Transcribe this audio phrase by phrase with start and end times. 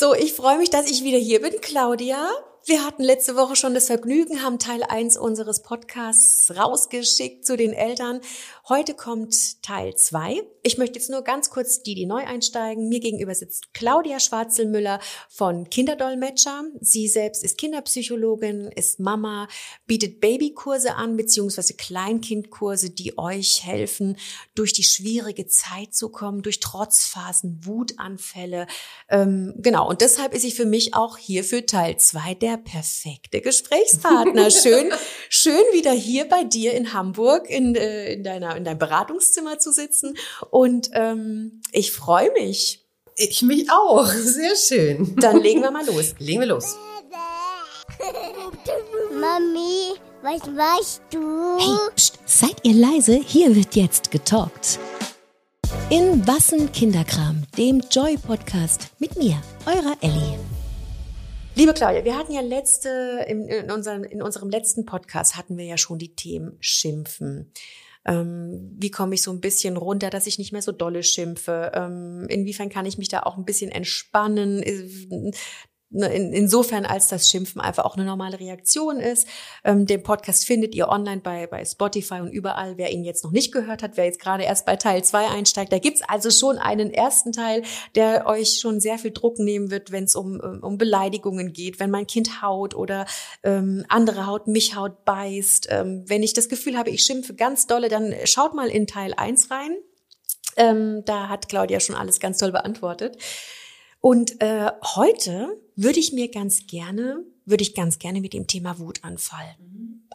[0.00, 2.30] So, ich freue mich, dass ich wieder hier bin, Claudia.
[2.68, 7.72] Wir hatten letzte Woche schon das Vergnügen, haben Teil 1 unseres Podcasts rausgeschickt zu den
[7.72, 8.20] Eltern.
[8.68, 10.42] Heute kommt Teil 2.
[10.62, 12.90] Ich möchte jetzt nur ganz kurz die, die neu einsteigen.
[12.90, 15.00] Mir gegenüber sitzt Claudia Schwarzelmüller
[15.30, 16.64] von Kinderdolmetscher.
[16.82, 19.48] Sie selbst ist Kinderpsychologin, ist Mama,
[19.86, 24.18] bietet Babykurse an, beziehungsweise Kleinkindkurse, die euch helfen,
[24.54, 28.66] durch die schwierige Zeit zu kommen, durch Trotzphasen, Wutanfälle.
[29.08, 33.40] Ähm, genau, und deshalb ist sie für mich auch hier für Teil 2 der perfekte
[33.40, 34.50] Gesprächspartner.
[34.50, 34.92] Schön,
[35.28, 39.72] schön wieder hier bei dir in Hamburg in, äh, in, deiner, in deinem Beratungszimmer zu
[39.72, 40.16] sitzen.
[40.50, 42.84] Und ähm, ich freue mich.
[43.16, 44.06] Ich mich auch.
[44.06, 45.16] Sehr schön.
[45.16, 46.14] Dann legen wir mal los.
[46.18, 46.76] Legen wir los.
[49.12, 51.58] Mami, was machst du?
[51.58, 53.20] Hey, pst, seid ihr leise?
[53.24, 54.78] Hier wird jetzt getalkt.
[55.90, 60.38] In Wassen Kinderkram, dem Joy-Podcast mit mir, eurer Ellie.
[61.58, 65.64] Liebe Claudia, wir hatten ja letzte, in, in, unseren, in unserem letzten Podcast hatten wir
[65.64, 67.52] ja schon die Themen Schimpfen.
[68.04, 71.72] Ähm, wie komme ich so ein bisschen runter, dass ich nicht mehr so dolle schimpfe?
[71.74, 74.62] Ähm, inwiefern kann ich mich da auch ein bisschen entspannen?
[75.90, 79.26] Ne, in, insofern, als das Schimpfen einfach auch eine normale Reaktion ist.
[79.64, 82.76] Ähm, den Podcast findet ihr online bei, bei Spotify und überall.
[82.76, 85.72] Wer ihn jetzt noch nicht gehört hat, wer jetzt gerade erst bei Teil zwei einsteigt,
[85.72, 87.62] da gibt's also schon einen ersten Teil,
[87.94, 91.90] der euch schon sehr viel Druck nehmen wird, wenn es um, um Beleidigungen geht, wenn
[91.90, 93.06] mein Kind haut oder
[93.42, 95.68] ähm, andere haut, mich haut, beißt.
[95.70, 99.14] Ähm, wenn ich das Gefühl habe, ich schimpfe ganz dolle, dann schaut mal in Teil
[99.14, 99.74] eins rein.
[100.58, 103.16] Ähm, da hat Claudia schon alles ganz toll beantwortet.
[104.00, 108.78] Und äh, heute würde ich mir ganz gerne, würde ich ganz gerne mit dem Thema
[108.78, 109.56] Wutanfall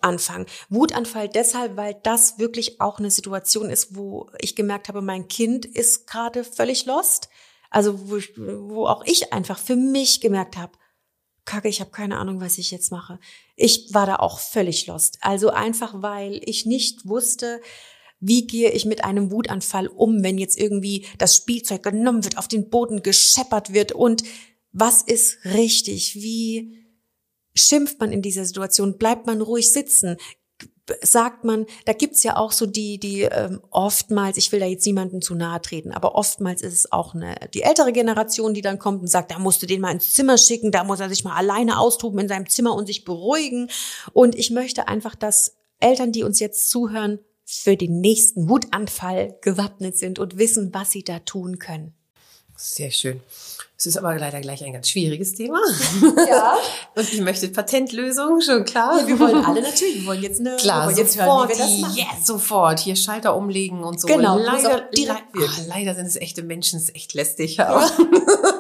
[0.01, 0.45] anfangen.
[0.69, 5.65] Wutanfall deshalb, weil das wirklich auch eine Situation ist, wo ich gemerkt habe, mein Kind
[5.65, 7.29] ist gerade völlig lost.
[7.69, 10.73] Also wo, ich, wo auch ich einfach für mich gemerkt habe,
[11.45, 13.19] Kacke, ich habe keine Ahnung, was ich jetzt mache.
[13.55, 15.17] Ich war da auch völlig lost.
[15.21, 17.59] Also einfach, weil ich nicht wusste,
[18.25, 22.47] wie gehe ich mit einem Wutanfall um, wenn jetzt irgendwie das Spielzeug genommen wird, auf
[22.47, 24.23] den Boden gescheppert wird und
[24.71, 26.15] was ist richtig?
[26.15, 26.85] Wie
[27.53, 28.97] schimpft man in dieser Situation?
[28.97, 30.17] Bleibt man ruhig sitzen?
[31.01, 34.85] sagt man, da gibt's ja auch so die, die ähm, oftmals, ich will da jetzt
[34.85, 38.79] niemanden zu nahe treten, aber oftmals ist es auch eine, die ältere Generation, die dann
[38.79, 41.23] kommt und sagt, da musst du den mal ins Zimmer schicken, da muss er sich
[41.23, 43.69] mal alleine austoben in seinem Zimmer und sich beruhigen.
[44.11, 49.97] Und ich möchte einfach, dass Eltern, die uns jetzt zuhören, für den nächsten Wutanfall gewappnet
[49.97, 51.93] sind und wissen, was sie da tun können.
[52.55, 53.21] Sehr schön.
[53.75, 55.59] Es ist aber leider gleich ein ganz schwieriges Thema.
[56.29, 56.55] Ja.
[56.95, 59.01] Und ich möchte Patentlösungen, schon klar.
[59.01, 61.81] Ja, wir wollen alle natürlich, wir wollen jetzt eine, klar, wir jetzt sofort, hören, wie
[61.81, 64.07] wir das yes, sofort, hier Schalter umlegen und so.
[64.07, 67.57] Genau, leider, direkt le ach, leider sind es echte Menschen, es ist echt lästig.
[67.57, 67.85] Ja.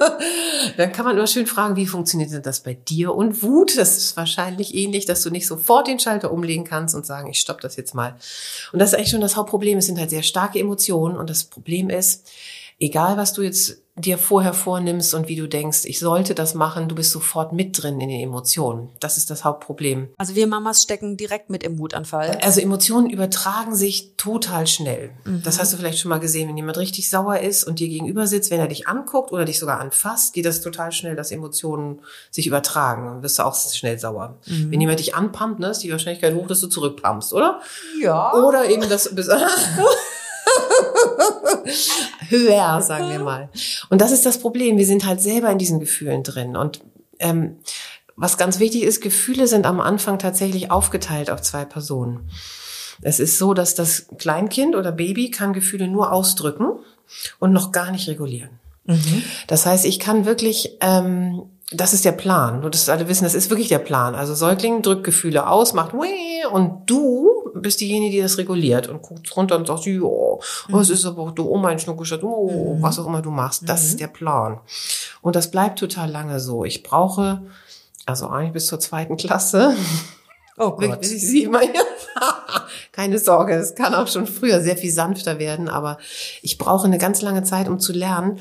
[0.77, 3.77] Dann kann man nur schön fragen, wie funktioniert denn das bei dir und Wut?
[3.77, 7.39] Das ist wahrscheinlich ähnlich, dass du nicht sofort den Schalter umlegen kannst und sagen, ich
[7.39, 8.15] stopp das jetzt mal.
[8.73, 9.77] Und das ist eigentlich schon das Hauptproblem.
[9.77, 12.27] Es sind halt sehr starke Emotionen und das Problem ist,
[12.79, 16.89] egal was du jetzt dir vorher vornimmst und wie du denkst, ich sollte das machen,
[16.89, 18.89] du bist sofort mit drin in den Emotionen.
[18.99, 20.09] Das ist das Hauptproblem.
[20.17, 22.39] Also wir Mamas stecken direkt mit im Wutanfall.
[22.41, 25.11] Also Emotionen übertragen sich total schnell.
[25.25, 25.43] Mhm.
[25.43, 28.25] Das hast du vielleicht schon mal gesehen, wenn jemand richtig sauer ist und dir gegenüber
[28.25, 31.99] sitzt, wenn er dich anguckt oder dich sogar anfasst, geht das total schnell, dass Emotionen
[32.31, 33.05] sich übertragen.
[33.05, 34.39] Dann wirst du auch schnell sauer.
[34.47, 34.71] Mhm.
[34.71, 37.61] Wenn jemand dich anpumpt, ne, ist die Wahrscheinlichkeit hoch, dass du zurückpumpst, oder?
[38.01, 38.33] Ja.
[38.33, 39.05] Oder eben das
[42.33, 43.49] höher, sagen wir mal.
[43.89, 44.77] Und das ist das Problem.
[44.77, 46.55] Wir sind halt selber in diesen Gefühlen drin.
[46.55, 46.81] Und
[47.19, 47.57] ähm,
[48.15, 52.29] was ganz wichtig ist, Gefühle sind am Anfang tatsächlich aufgeteilt auf zwei Personen.
[53.01, 56.79] Es ist so, dass das Kleinkind oder Baby kann Gefühle nur ausdrücken
[57.39, 58.51] und noch gar nicht regulieren.
[58.85, 59.23] Mhm.
[59.47, 61.43] Das heißt, ich kann wirklich, ähm,
[61.73, 62.61] das ist der Plan.
[62.61, 64.15] Nur, dass alle wissen, das ist wirklich der Plan.
[64.15, 65.93] Also Säugling drückt Gefühle aus, macht
[66.51, 70.01] und du bist diejenige, die das reguliert und guckt runter und sagt, ja,
[70.69, 72.81] was ist aber auch du, oh mein Schnuckelstadt, oh, mhm.
[72.81, 73.63] was auch immer du machst.
[73.67, 73.87] Das mhm.
[73.87, 74.59] ist der Plan.
[75.21, 76.65] Und das bleibt total lange so.
[76.65, 77.43] Ich brauche,
[78.05, 79.75] also eigentlich bis zur zweiten Klasse.
[80.57, 80.99] Oh Gott.
[81.01, 81.61] Ich sie immer
[82.91, 85.97] Keine Sorge, es kann auch schon früher sehr viel sanfter werden, aber
[86.41, 88.39] ich brauche eine ganz lange Zeit, um zu lernen,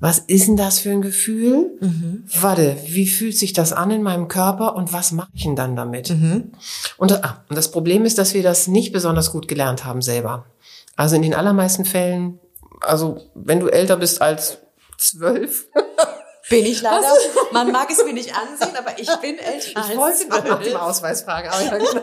[0.00, 1.76] was ist denn das für ein Gefühl?
[1.80, 2.24] Mhm.
[2.40, 5.74] Warte, wie fühlt sich das an in meinem Körper und was mache ich denn dann
[5.74, 6.10] damit?
[6.10, 6.52] Mhm.
[6.96, 10.46] Und, ah, und das Problem ist, dass wir das nicht besonders gut gelernt haben selber.
[10.94, 12.38] Also in den allermeisten Fällen,
[12.80, 14.58] also wenn du älter bist als
[14.98, 15.66] zwölf,
[16.48, 17.06] Bin ich leider.
[17.52, 20.76] Man mag es mir nicht ansehen, aber ich bin älter Ich wollte noch nach dem
[20.76, 21.48] Ausweis fragen.
[21.48, 22.02] Aber ja, genau.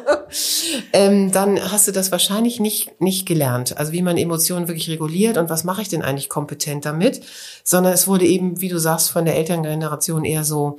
[0.94, 3.78] ähm, dann hast du das wahrscheinlich nicht, nicht gelernt.
[3.78, 7.22] Also wie man Emotionen wirklich reguliert und was mache ich denn eigentlich kompetent damit?
[7.64, 10.78] Sondern es wurde eben, wie du sagst, von der Elterngeneration eher so,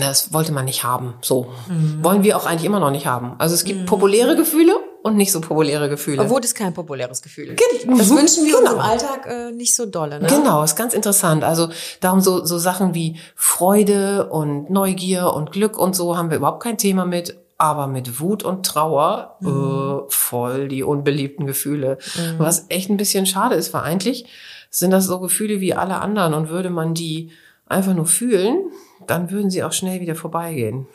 [0.00, 1.14] das wollte man nicht haben.
[1.22, 1.52] So.
[1.68, 2.02] Mhm.
[2.02, 3.34] Wollen wir auch eigentlich immer noch nicht haben.
[3.38, 6.22] Also es gibt populäre Gefühle und nicht so populäre Gefühle.
[6.22, 7.60] Obwohl das kein populäres Gefühl ist.
[7.84, 8.72] Gen- Das wünschen wir genau.
[8.72, 10.20] uns im Alltag äh, nicht so dolle.
[10.20, 10.26] Ne?
[10.28, 11.42] Genau, ist ganz interessant.
[11.44, 11.68] Also
[12.00, 16.62] darum so, so Sachen wie Freude und Neugier und Glück und so haben wir überhaupt
[16.62, 17.36] kein Thema mit.
[17.58, 21.98] Aber mit Wut und Trauer, äh, voll die unbeliebten Gefühle.
[22.38, 24.24] Was echt ein bisschen schade ist, weil eigentlich
[24.70, 27.32] sind das so Gefühle wie alle anderen und würde man die
[27.66, 28.70] einfach nur fühlen,
[29.10, 30.86] dann würden sie auch schnell wieder vorbeigehen.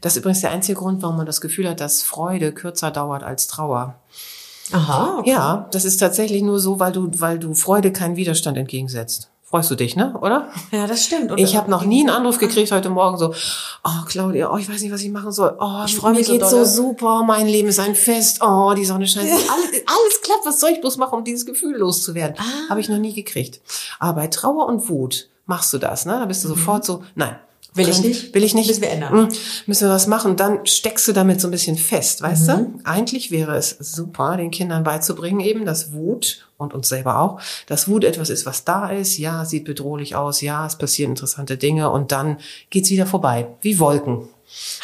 [0.00, 3.22] Das ist übrigens der einzige Grund, warum man das Gefühl hat, dass Freude kürzer dauert
[3.22, 3.96] als Trauer.
[4.72, 5.18] Aha.
[5.18, 5.30] Okay.
[5.30, 9.28] Ja, das ist tatsächlich nur so, weil du, weil du Freude keinen Widerstand entgegensetzt.
[9.42, 10.18] Freust du dich, ne?
[10.22, 10.48] Oder?
[10.70, 11.30] Ja, das stimmt.
[11.30, 13.34] Und Ich habe noch nie einen Anruf gekriegt heute Morgen so,
[13.84, 15.54] oh Claudia, oh, ich weiß nicht, was ich machen soll.
[15.60, 16.64] Oh, Ich freu mich mir so geht's dolle.
[16.64, 18.40] so super, mein Leben ist ein Fest.
[18.42, 19.26] Oh, die Sonne scheint.
[19.30, 22.36] Alles, alles klappt, was soll ich bloß machen, um dieses Gefühl loszuwerden?
[22.38, 22.70] Ah.
[22.70, 23.60] Habe ich noch nie gekriegt.
[23.98, 26.12] Aber bei Trauer und Wut machst du das, ne?
[26.12, 27.32] Da bist du sofort so, nein.
[27.32, 27.36] Mhm.
[27.74, 28.34] Will ich nicht.
[28.34, 28.66] Will ich nicht.
[28.68, 29.12] Müssen wir ändern.
[29.12, 29.28] Hm,
[29.66, 30.36] Müssen wir was machen.
[30.36, 32.52] Dann steckst du damit so ein bisschen fest, weißt Mhm.
[32.52, 32.80] du?
[32.84, 37.88] Eigentlich wäre es super, den Kindern beizubringen eben, dass Wut und uns selber auch, dass
[37.88, 39.16] Wut etwas ist, was da ist.
[39.16, 40.42] Ja, sieht bedrohlich aus.
[40.42, 42.36] Ja, es passieren interessante Dinge und dann
[42.68, 43.46] geht's wieder vorbei.
[43.62, 44.28] Wie Wolken.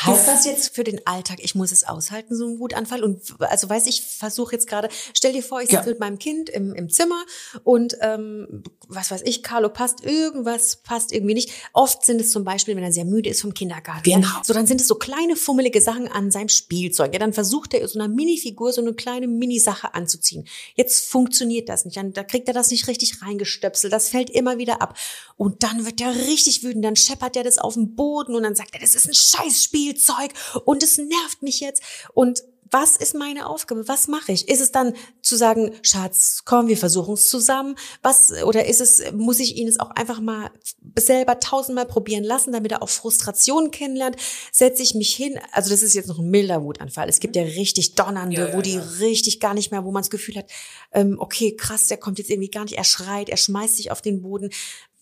[0.02, 3.02] Heißt das jetzt für den Alltag, ich muss es aushalten, so einen Wutanfall?
[3.02, 5.78] Und also weiß ich, versuche jetzt gerade, stell dir vor, ich Ja.
[5.80, 7.22] sitze mit meinem Kind im, im Zimmer
[7.64, 11.50] und ähm, was weiß ich, Carlo passt irgendwas, passt irgendwie nicht.
[11.72, 14.02] Oft sind es zum Beispiel, wenn er sehr müde ist vom Kindergarten.
[14.02, 14.28] Genau.
[14.42, 17.12] So, dann sind es so kleine fummelige Sachen an seinem Spielzeug.
[17.12, 20.46] Ja, dann versucht er so einer Minifigur so eine kleine Minisache anzuziehen.
[20.74, 21.96] Jetzt funktioniert das nicht.
[21.96, 23.92] Dann, da kriegt er das nicht richtig reingestöpselt.
[23.92, 24.96] Das fällt immer wieder ab.
[25.36, 26.84] Und dann wird er richtig wütend.
[26.84, 29.57] Dann scheppert er das auf den Boden und dann sagt er, das ist ein scheiß
[29.62, 30.32] Spielzeug
[30.64, 31.82] und es nervt mich jetzt.
[32.14, 33.88] Und was ist meine Aufgabe?
[33.88, 34.48] Was mache ich?
[34.48, 37.76] Ist es dann zu sagen, Schatz, komm, wir versuchen es zusammen?
[38.02, 40.50] Was, oder ist es, muss ich ihn es auch einfach mal
[40.98, 44.16] selber tausendmal probieren lassen, damit er auch Frustrationen kennenlernt?
[44.52, 45.38] Setze ich mich hin?
[45.52, 47.08] Also das ist jetzt noch ein milder Wutanfall.
[47.08, 48.82] Es gibt ja richtig donnernde, Ja, ja, wo die ja.
[49.00, 50.50] richtig gar nicht mehr, wo man das Gefühl hat,
[50.92, 54.02] ähm, okay, krass, der kommt jetzt irgendwie gar nicht, er schreit, er schmeißt sich auf
[54.02, 54.50] den Boden.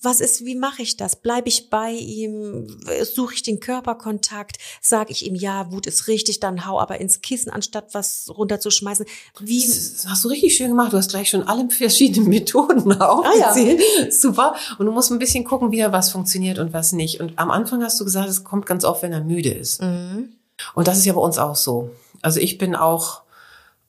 [0.07, 1.17] Was ist, wie mache ich das?
[1.17, 2.67] Bleibe ich bei ihm?
[3.13, 4.57] Suche ich den Körperkontakt?
[4.81, 9.05] Sage ich ihm, ja, Wut ist richtig, dann hau aber ins Kissen, anstatt was runterzuschmeißen.
[9.41, 10.93] Wie, Das hast du richtig schön gemacht.
[10.93, 13.49] Du hast gleich schon alle verschiedenen Methoden Ah, ja.
[13.51, 13.83] aufgezählt.
[14.13, 14.55] Super.
[14.79, 17.21] Und du musst ein bisschen gucken, wieder was funktioniert und was nicht.
[17.21, 19.83] Und am Anfang hast du gesagt, es kommt ganz oft, wenn er müde ist.
[19.83, 20.31] Mhm.
[20.75, 21.91] Und das ist ja bei uns auch so.
[22.23, 23.23] Also ich bin auch,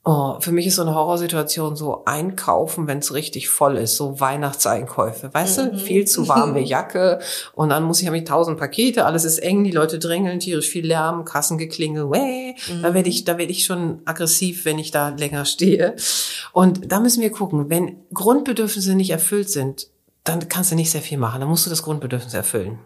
[0.10, 4.20] oh, für mich ist so eine Horrorsituation so einkaufen, wenn es richtig voll ist, so
[4.22, 5.72] Weihnachtseinkäufe, weißt Mhm.
[5.72, 5.78] du?
[5.80, 7.20] Viel zu warme Jacke
[7.54, 10.70] und dann muss ich, habe ich tausend Pakete, alles ist eng, die Leute drängeln, tierisch
[10.70, 12.56] viel Lärm, Kassengeklingel, wäh.
[12.74, 12.82] Mhm.
[12.84, 15.96] Da werde ich, da werde ich schon aggressiv, wenn ich da länger stehe.
[16.54, 19.90] Und da müssen wir gucken, wenn Grundbedürfnisse nicht erfüllt sind,
[20.24, 22.80] dann kannst du nicht sehr viel machen, dann musst du das Grundbedürfnis erfüllen.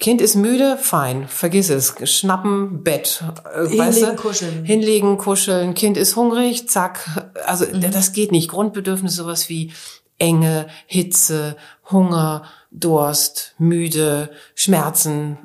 [0.00, 1.94] Kind ist müde, fein, vergiss es.
[2.10, 3.22] Schnappen, Bett.
[3.54, 4.64] Äh, Hinlegen, kuscheln.
[4.64, 5.74] Hinlegen, kuscheln.
[5.74, 7.00] Kind ist hungrig, zack.
[7.46, 7.82] Also Mhm.
[7.92, 8.48] das geht nicht.
[8.50, 9.72] Grundbedürfnisse sowas wie
[10.18, 11.56] Enge, Hitze,
[11.90, 15.36] Hunger, Durst, müde, Schmerzen.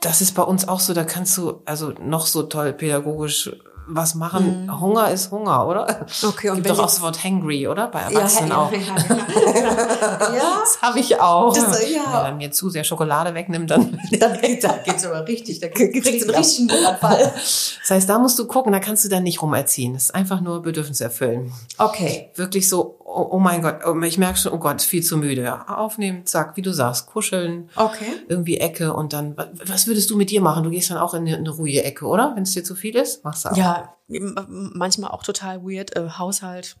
[0.00, 3.50] Das ist bei uns auch so, da kannst du also noch so toll pädagogisch
[3.86, 4.70] was machen.
[4.80, 6.06] Hunger ist Hunger, oder?
[6.22, 6.28] Mhm.
[6.28, 7.88] Okay, und Gibt doch auch das Wort hangry, oder?
[7.88, 8.72] Bei Erwachsenen ja, auch.
[8.72, 8.86] ja, ja,
[10.34, 10.58] ja.
[10.60, 11.54] Das habe ich auch.
[11.54, 12.24] Das, äh, ja.
[12.26, 13.98] Wenn mir zu sehr Schokolade wegnimmt, dann.
[14.14, 17.32] Dann, dann geht's aber richtig, dann kriegst du einen richtigen Wutanfall.
[17.84, 19.92] Das heißt, da musst du gucken, da kannst du dann nicht rumerziehen.
[19.92, 21.52] Das ist einfach nur Bedürfnis erfüllen.
[21.76, 22.30] Okay.
[22.34, 25.68] Wirklich so, oh, oh mein Gott, oh, ich merke schon, oh Gott, viel zu müde.
[25.68, 28.06] Aufnehmen, zack, wie du sagst, kuscheln, Okay.
[28.28, 30.64] irgendwie Ecke und dann, wa- was würdest du mit dir machen?
[30.64, 32.32] Du gehst dann auch in eine, eine ruhige Ecke, oder?
[32.34, 33.56] Wenn es dir zu viel ist, machst du auch.
[33.56, 33.94] Ja,
[34.48, 36.76] manchmal auch total weird, äh, Haushalt.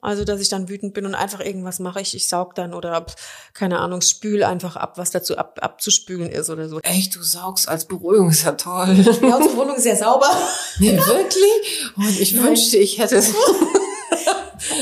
[0.00, 2.00] Also, dass ich dann wütend bin und einfach irgendwas mache.
[2.00, 3.04] Ich, ich saug dann oder,
[3.52, 6.78] keine Ahnung, spül einfach ab, was dazu ab, abzuspülen ist oder so.
[6.84, 8.94] Echt, du saugst als Beruhigung, ist ja toll.
[9.22, 10.30] Ja, unsere Wohnung ist sehr sauber.
[10.78, 11.90] nee, wirklich?
[11.96, 13.34] Und ich wünschte, ich hätte es.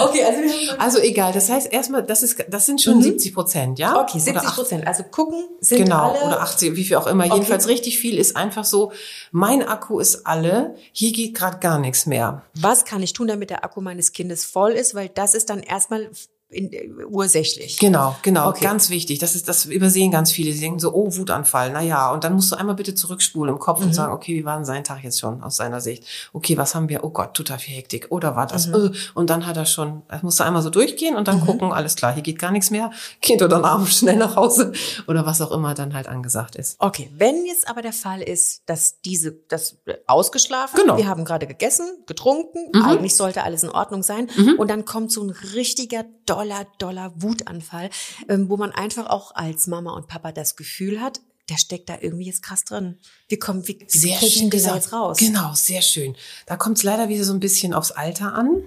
[0.01, 0.41] Okay, also
[0.79, 3.91] Also egal, das heißt erstmal, das ist, das sind schon 70 Prozent, ja?
[3.93, 3.97] Mhm.
[3.99, 4.87] Okay, Oder 70 ach- Prozent.
[4.87, 6.25] Also gucken sind Genau, alle.
[6.27, 7.25] oder 80, wie viel auch immer.
[7.25, 8.93] Jedenfalls richtig viel ist einfach so,
[9.33, 12.43] mein Akku ist alle, hier geht gerade gar nichts mehr.
[12.55, 14.95] Was kann ich tun, damit der Akku meines Kindes voll ist?
[14.95, 16.09] Weil das ist dann erstmal
[16.49, 17.79] in, äh, ursächlich.
[17.79, 18.65] Genau, genau, Okay.
[18.65, 19.19] ganz wichtig.
[19.19, 20.53] Das ist, das übersehen ganz viele.
[20.53, 22.13] Sie denken so, oh, Wutanfall, na ja.
[22.13, 24.65] Und dann musst du einmal bitte zurückspulen im Kopf und sagen, okay, wie war denn
[24.65, 26.05] sein Tag jetzt schon aus seiner Sicht?
[26.33, 27.03] Okay, was haben wir?
[27.05, 28.07] Oh Gott, total viel Hektik.
[28.11, 28.67] Oder war das?
[28.69, 31.73] Äh, Und dann hat er schon, das musst du einmal so durchgehen und dann gucken,
[31.73, 32.91] alles klar, hier geht gar nichts mehr.
[33.21, 34.73] Kind oder Abend schnell nach Hause
[35.09, 36.77] oder was auch immer dann halt angesagt ist.
[36.79, 40.97] Okay, wenn jetzt aber der Fall ist, dass diese, das äh, ausgeschlafen, Genau.
[40.97, 42.83] wir haben gerade gegessen, getrunken, Mhm.
[42.83, 46.05] eigentlich sollte alles in Ordnung sein und dann kommt so ein richtiger
[46.37, 47.91] doller, doller Wutanfall,
[48.29, 51.97] ähm, wo man einfach auch als Mama und Papa das Gefühl hat, der steckt da
[52.01, 52.99] irgendwie jetzt krass drin.
[53.29, 54.75] Wie kommen, wie, wie Sehr schön wir gesagt.
[54.75, 55.17] jetzt raus?
[55.19, 56.17] Genau, sehr schön.
[56.47, 58.65] Da kommt es leider wieder so ein bisschen aufs Alter an.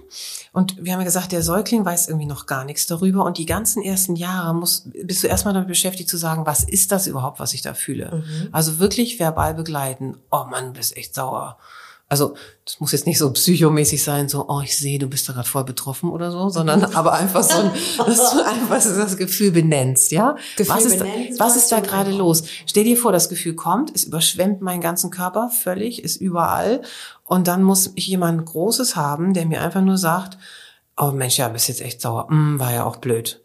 [0.54, 3.26] Und wir haben ja gesagt, der Säugling weiß irgendwie noch gar nichts darüber.
[3.26, 6.94] Und die ganzen ersten Jahre muss, bist du erstmal damit beschäftigt zu sagen, was ist
[6.94, 8.24] das überhaupt, was ich da fühle?
[8.54, 10.18] Also wirklich verbal begleiten.
[10.32, 11.58] Oh Mann, du bist echt sauer.
[12.12, 12.34] Also
[12.66, 15.48] das muss jetzt nicht so psychomäßig sein, so, oh, ich sehe, du bist da gerade
[15.48, 20.12] voll betroffen oder so, sondern aber einfach so, ein, dass du einfach das Gefühl benennst,
[20.12, 20.36] ja?
[20.58, 22.28] Gefühl was ist, benennst, was ist da gerade einbauen.
[22.28, 22.44] los?
[22.66, 26.82] Stell dir vor, das Gefühl kommt, es überschwemmt meinen ganzen Körper völlig, ist überall.
[27.26, 30.40] Und dann muss ich jemand Großes haben, der mir einfach nur sagt,
[30.98, 32.28] oh Mensch, ja, bist jetzt echt sauer.
[32.30, 33.40] Hm, war ja auch blöd.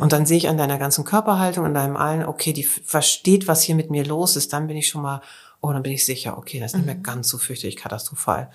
[0.00, 3.62] Und dann sehe ich an deiner ganzen Körperhaltung, an deinem allen, okay, die versteht, was
[3.62, 4.52] hier mit mir los ist.
[4.52, 5.20] Dann bin ich schon mal,
[5.62, 8.50] oh, dann bin ich sicher, okay, das ist nicht mehr ganz so fürchterlich katastrophal.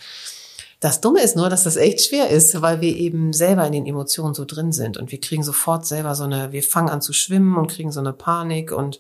[0.80, 3.88] Das Dumme ist nur, dass das echt schwer ist, weil wir eben selber in den
[3.88, 7.14] Emotionen so drin sind und wir kriegen sofort selber so eine, wir fangen an zu
[7.14, 9.00] schwimmen und kriegen so eine Panik und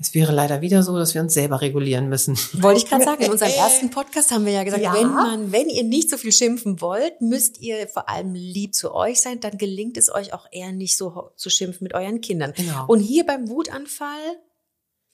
[0.00, 2.36] es wäre leider wieder so, dass wir uns selber regulieren müssen.
[2.54, 4.94] Wollte ich gerade sagen, in unserem ersten Podcast haben wir ja gesagt, Ja.
[4.94, 8.92] wenn man, wenn ihr nicht so viel schimpfen wollt, müsst ihr vor allem lieb zu
[8.92, 12.52] euch sein, dann gelingt es euch auch eher nicht so zu schimpfen mit euren Kindern.
[12.56, 12.86] Genau.
[12.88, 14.40] Und hier beim Wutanfall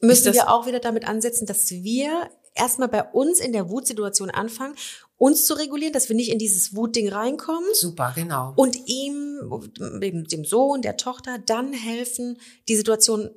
[0.00, 4.75] müssen wir auch wieder damit ansetzen, dass wir erstmal bei uns in der Wutsituation anfangen,
[5.17, 8.52] uns zu regulieren, dass wir nicht in dieses Wutding reinkommen Super, genau.
[8.57, 12.38] und ihm, dem, dem Sohn, der Tochter, dann helfen,
[12.69, 13.31] die Situation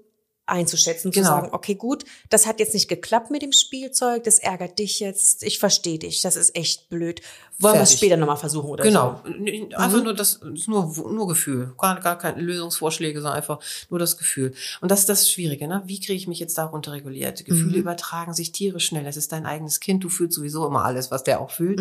[0.52, 1.26] einzuschätzen, Genau.
[1.28, 5.00] zu sagen, okay, gut, das hat jetzt nicht geklappt mit dem Spielzeug, das ärgert dich
[5.00, 7.22] jetzt, ich verstehe dich, das ist echt blöd.
[7.60, 9.78] Wollen wir es später nochmal versuchen oder Genau, so?
[9.78, 13.60] einfach nur das, das ist nur, nur Gefühl, gar, gar keine Lösungsvorschläge, sondern einfach
[13.92, 14.54] nur das Gefühl.
[14.82, 15.84] Und das ist das Schwierige, ne?
[15.86, 17.46] Wie kriege ich mich jetzt darunter reguliert?
[17.46, 19.06] Gefühle übertragen sich tierisch schnell.
[19.06, 21.80] Es ist dein eigenes Kind, du fühlst sowieso immer alles, was der auch fühlt.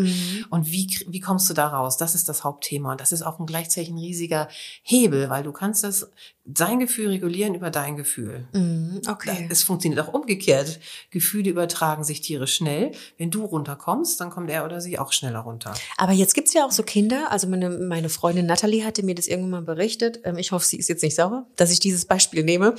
[0.50, 1.96] Und wie, wie kommst du da raus?
[1.96, 2.92] Das ist das Hauptthema.
[2.92, 4.48] Und das ist auch ein gleichzeitig ein riesiger
[4.82, 6.10] Hebel, weil du kannst das,
[6.54, 8.46] sein Gefühl regulieren über dein Gefühl.
[8.52, 8.59] Mhm,
[9.08, 9.48] okay.
[9.50, 10.80] Es funktioniert auch umgekehrt.
[11.10, 12.92] Gefühle übertragen sich tierisch schnell.
[13.18, 15.74] Wenn du runterkommst, dann kommt er oder sie auch schneller runter.
[15.96, 19.26] Aber jetzt gibt's ja auch so Kinder, also meine, meine Freundin Natalie hatte mir das
[19.26, 22.42] irgendwann mal berichtet, ähm, ich hoffe, sie ist jetzt nicht sauer, dass ich dieses Beispiel
[22.42, 22.74] nehme.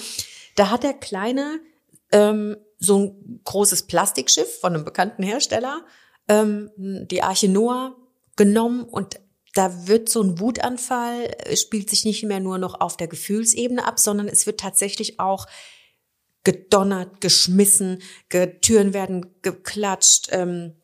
[0.55, 1.59] Da hat der Kleine
[2.11, 5.85] ähm, so ein großes Plastikschiff von einem bekannten Hersteller,
[6.27, 7.95] ähm, die Arche Noah,
[8.35, 9.19] genommen und
[9.53, 13.86] da wird so ein Wutanfall, äh, spielt sich nicht mehr nur noch auf der Gefühlsebene
[13.86, 15.48] ab, sondern es wird tatsächlich auch
[16.43, 20.29] gedonnert, geschmissen, ge Türen werden geklatscht.
[20.31, 20.75] Ähm,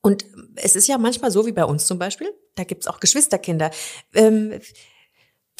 [0.00, 0.24] und
[0.56, 3.70] es ist ja manchmal so wie bei uns zum Beispiel, da gibt's auch Geschwisterkinder.
[4.14, 4.60] Ähm,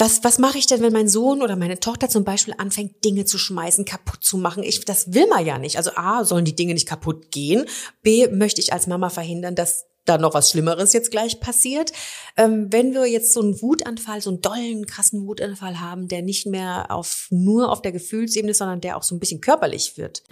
[0.01, 3.25] was, was mache ich denn, wenn mein Sohn oder meine Tochter zum Beispiel anfängt, Dinge
[3.25, 4.63] zu schmeißen, kaputt zu machen?
[4.63, 5.77] Ich, das will man ja nicht.
[5.77, 7.67] Also A, sollen die Dinge nicht kaputt gehen.
[8.03, 11.93] B, möchte ich als Mama verhindern, dass da noch was Schlimmeres jetzt gleich passiert.
[12.37, 16.47] Ähm, wenn wir jetzt so einen Wutanfall, so einen dollen, krassen Wutanfall haben, der nicht
[16.47, 20.23] mehr auf, nur auf der Gefühlsebene, sondern der auch so ein bisschen körperlich wird,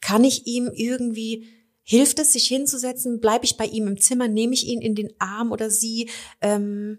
[0.00, 1.48] kann ich ihm irgendwie,
[1.82, 3.20] hilft es, sich hinzusetzen?
[3.20, 4.28] Bleibe ich bei ihm im Zimmer?
[4.28, 6.10] Nehme ich ihn in den Arm oder sie?
[6.40, 6.98] Ähm,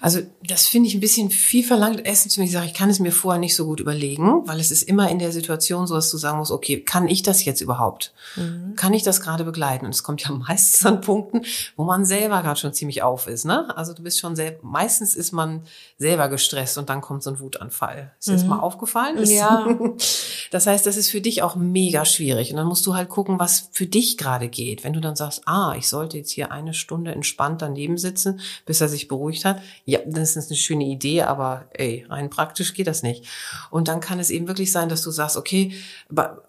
[0.00, 2.00] Also das finde ich ein bisschen viel verlangt.
[2.04, 4.70] Erstens, wenn ich sage, ich kann es mir vorher nicht so gut überlegen, weil es
[4.70, 7.60] ist immer in der Situation so, dass du sagen musst, okay, kann ich das jetzt
[7.60, 8.12] überhaupt?
[8.76, 9.86] Kann ich das gerade begleiten?
[9.86, 11.42] Und es kommt ja meistens an Punkten,
[11.76, 13.44] wo man selber gerade schon ziemlich auf ist.
[13.44, 13.74] Ne?
[13.76, 15.62] Also du bist schon sehr, meistens ist man
[15.98, 18.12] selber gestresst und dann kommt so ein Wutanfall.
[18.18, 19.16] Ist dir das mal aufgefallen?
[19.18, 19.66] Ist- Ja.
[20.50, 22.50] Das heißt, das ist für dich auch mega schwierig.
[22.52, 24.84] Und dann musst du halt gucken, was für dich gerade geht.
[24.84, 28.80] Wenn du dann sagst, ah, ich sollte jetzt hier eine Stunde entspannt daneben sitzen, bis
[28.80, 29.60] er sich beruhigt hat.
[29.84, 33.24] Ja, das ist eine schöne Idee, aber ey, rein praktisch geht das nicht.
[33.70, 35.74] Und dann kann es eben wirklich sein, dass du sagst, okay,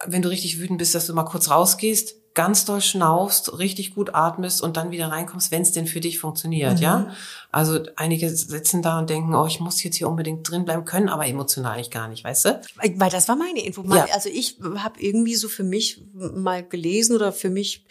[0.05, 4.13] wenn du richtig wütend bist, dass du mal kurz rausgehst, ganz doll schnaufst, richtig gut
[4.13, 7.15] atmest und dann wieder reinkommst, wenn es denn für dich funktioniert, ja?
[7.49, 11.07] Also einige sitzen da und denken, oh, ich muss jetzt hier unbedingt drin bleiben können,
[11.07, 12.61] aber emotional eigentlich gar nicht, weißt du?
[12.95, 13.83] Weil das war meine Info.
[13.85, 14.07] Ja.
[14.13, 17.85] Also ich habe irgendwie so für mich mal gelesen oder für mich,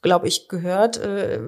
[0.00, 1.40] glaube ich, gehört, äh,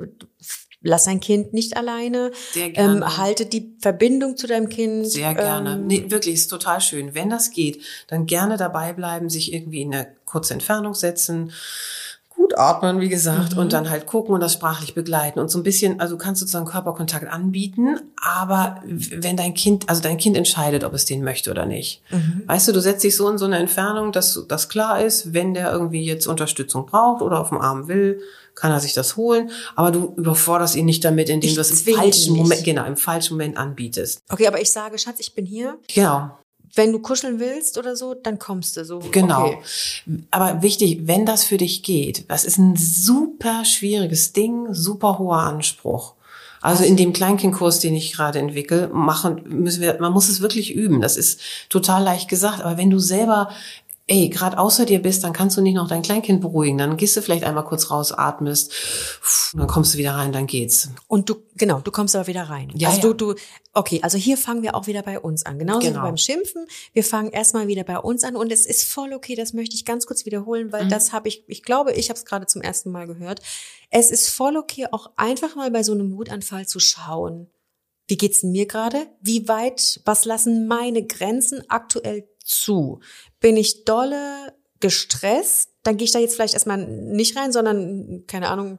[0.86, 2.30] lass dein Kind nicht alleine.
[2.52, 2.96] Sehr gerne.
[2.96, 5.10] Ähm, halte die Verbindung zu deinem Kind.
[5.10, 5.74] Sehr gerne.
[5.74, 7.14] Ähm, nee, wirklich, ist total schön.
[7.14, 11.52] Wenn das geht, dann gerne dabei bleiben, sich irgendwie in eine kurze Entfernung setzen,
[12.36, 13.60] gut atmen, wie gesagt, mhm.
[13.60, 16.40] und dann halt gucken und das sprachlich begleiten und so ein bisschen, also du kannst
[16.40, 21.50] sozusagen Körperkontakt anbieten, aber wenn dein Kind, also dein Kind entscheidet, ob es den möchte
[21.50, 22.02] oder nicht.
[22.10, 22.42] Mhm.
[22.46, 25.54] Weißt du, du setzt dich so in so eine Entfernung, dass das klar ist, wenn
[25.54, 28.20] der irgendwie jetzt Unterstützung braucht oder auf dem Arm will,
[28.56, 31.94] kann er sich das holen, aber du überforderst ihn nicht damit, indem du es im
[31.94, 34.22] falschen Moment, genau, im falschen Moment anbietest.
[34.28, 35.78] Okay, aber ich sage, Schatz, ich bin hier.
[35.94, 36.32] Genau
[36.76, 38.98] wenn du kuscheln willst oder so, dann kommst du so.
[39.10, 39.46] Genau.
[39.46, 39.58] Okay.
[40.30, 45.38] Aber wichtig, wenn das für dich geht, das ist ein super schwieriges Ding, super hoher
[45.38, 46.14] Anspruch.
[46.60, 50.75] Also in dem Kleinkindkurs, den ich gerade entwickle, machen müssen wir, man muss es wirklich
[50.75, 51.00] üben.
[51.00, 52.60] Das ist total leicht gesagt.
[52.60, 53.50] Aber wenn du selber
[54.08, 56.78] ey, gerade außer dir bist, dann kannst du nicht noch dein Kleinkind beruhigen.
[56.78, 58.72] Dann gehst du vielleicht einmal kurz raus, atmest,
[59.52, 60.90] dann kommst du wieder rein, dann geht's.
[61.08, 62.70] Und du, genau, du kommst aber wieder rein.
[62.75, 63.14] Ja, also ja.
[63.14, 63.40] du, du,
[63.72, 65.58] okay, also hier fangen wir auch wieder bei uns an.
[65.58, 66.00] Genauso genau.
[66.00, 66.66] wie beim Schimpfen.
[66.92, 69.84] Wir fangen erstmal wieder bei uns an und es ist voll okay, das möchte ich
[69.84, 70.90] ganz kurz wiederholen, weil mhm.
[70.90, 73.40] das habe ich, ich glaube, ich habe es gerade zum ersten Mal gehört.
[73.90, 77.50] Es ist voll okay, auch einfach mal bei so einem Wutanfall zu schauen.
[78.06, 79.08] Wie geht's denn mir gerade?
[79.20, 83.00] Wie weit, was lassen meine Grenzen aktuell zu?
[83.40, 88.48] Bin ich dolle gestresst, dann gehe ich da jetzt vielleicht erstmal nicht rein, sondern, keine
[88.48, 88.78] Ahnung,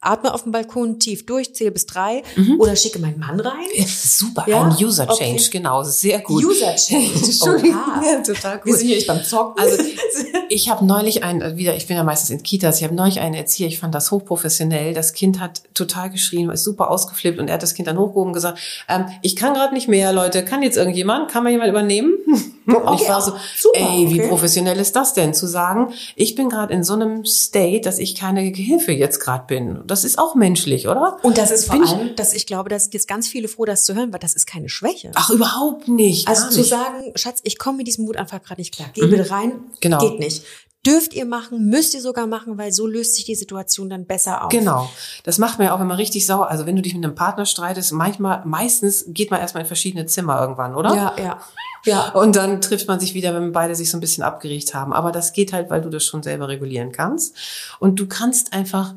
[0.00, 2.60] atme auf dem Balkon tief durch, zähle bis drei mhm.
[2.60, 3.66] oder schicke meinen Mann rein.
[3.86, 4.62] Super, ja?
[4.62, 5.48] ein User Change, okay.
[5.50, 6.44] genau, sehr gut.
[6.44, 7.80] User Change, Entschuldigung.
[8.04, 8.66] Ja, total gut.
[8.66, 9.60] Wir sind hier nicht beim Zocken.
[9.60, 9.82] Also
[10.48, 13.20] ich habe neulich einen, äh, wieder, ich bin ja meistens in Kitas, ich habe neulich
[13.20, 14.94] einen Erzieher, ich fand das hochprofessionell.
[14.94, 18.28] Das Kind hat total geschrien, ist super ausgeflippt und er hat das Kind dann hochgehoben
[18.28, 18.58] und gesagt,
[18.88, 22.12] ähm, ich kann gerade nicht mehr, Leute, kann jetzt irgendjemand, kann man jemand übernehmen?
[22.68, 24.28] Und okay, ich war so, super, ey, wie okay.
[24.28, 28.14] professionell ist das denn, zu sagen, ich bin gerade in so einem State, dass ich
[28.14, 29.80] keine Hilfe jetzt gerade bin.
[29.86, 31.18] Das ist auch menschlich, oder?
[31.22, 33.84] Und das ist vor bin allem, dass ich glaube, dass jetzt ganz viele froh, das
[33.84, 35.10] zu hören, weil das ist keine Schwäche.
[35.14, 36.28] Ach, überhaupt nicht.
[36.28, 38.90] Also zu sagen, Schatz, ich komme mit diesem Wutanfall gerade nicht klar.
[38.92, 39.10] Geh mhm.
[39.10, 39.52] bitte rein.
[39.80, 39.98] Genau.
[39.98, 40.44] Geht nicht.
[40.86, 44.44] Dürft ihr machen, müsst ihr sogar machen, weil so löst sich die Situation dann besser
[44.44, 44.50] auf.
[44.50, 44.88] Genau.
[45.24, 47.46] Das macht man ja auch, man richtig sauer, also wenn du dich mit einem Partner
[47.46, 50.94] streitest, manchmal, meistens geht man erstmal in verschiedene Zimmer irgendwann, oder?
[50.94, 51.40] Ja, ja.
[51.84, 52.10] Ja.
[52.10, 54.92] Und dann trifft man sich wieder, wenn beide sich so ein bisschen abgeriecht haben.
[54.92, 57.36] Aber das geht halt, weil du das schon selber regulieren kannst.
[57.78, 58.94] Und du kannst einfach,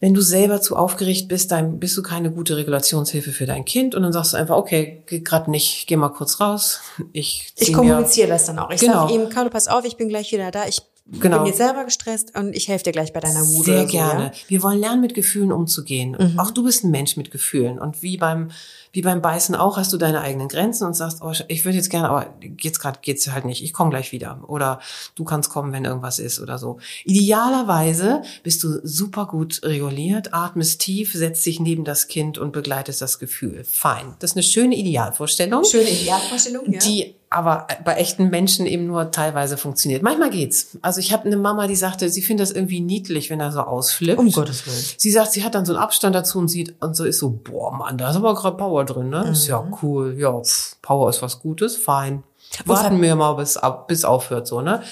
[0.00, 3.94] wenn du selber zu aufgeregt bist, dann bist du keine gute Regulationshilfe für dein Kind
[3.94, 6.80] und dann sagst du einfach, okay, geht gerade nicht, geh mal kurz raus.
[7.12, 8.70] Ich, ich kommuniziere das dann auch.
[8.70, 9.08] Ich genau.
[9.08, 10.66] sage ihm, Carlo, pass auf, ich bin gleich wieder da.
[10.66, 11.38] Ich genau.
[11.38, 13.64] bin jetzt selber gestresst und ich helfe dir gleich bei deiner Wut.
[13.64, 14.24] Sehr so, gerne.
[14.24, 14.32] Ja?
[14.46, 16.16] Wir wollen lernen, mit Gefühlen umzugehen.
[16.18, 16.38] Mhm.
[16.38, 17.78] Auch du bist ein Mensch mit Gefühlen.
[17.78, 18.50] Und wie beim
[18.98, 21.88] wie beim Beißen auch, hast du deine eigenen Grenzen und sagst, oh, ich würde jetzt
[21.88, 23.62] gerne, aber jetzt gerade geht's halt nicht.
[23.62, 24.40] Ich komme gleich wieder.
[24.48, 24.80] Oder
[25.14, 26.78] du kannst kommen, wenn irgendwas ist oder so.
[27.04, 33.00] Idealerweise bist du super gut reguliert, atmest tief, setzt dich neben das Kind und begleitest
[33.00, 33.62] das Gefühl.
[33.62, 34.16] Fein.
[34.18, 35.64] Das ist eine schöne Idealvorstellung.
[35.64, 36.80] Schöne Idealvorstellung, ja.
[36.80, 40.02] Die aber bei echten Menschen eben nur teilweise funktioniert.
[40.02, 40.78] Manchmal geht's.
[40.80, 43.60] Also ich habe eine Mama, die sagte, sie findet das irgendwie niedlich, wenn er so
[43.60, 44.18] ausflippt.
[44.18, 44.82] Um Gottes Willen.
[44.96, 47.28] Sie sagt, sie hat dann so einen Abstand dazu und sieht und so ist so,
[47.30, 49.24] boah Mann, da ist aber gerade Power drin, ne?
[49.24, 49.32] Mhm.
[49.32, 49.76] Ist ja mhm.
[49.82, 50.14] cool.
[50.18, 52.24] Ja, pff, Power ist was Gutes, fein.
[52.64, 54.82] Warten wir mal, bis, bis aufhört, so, ne?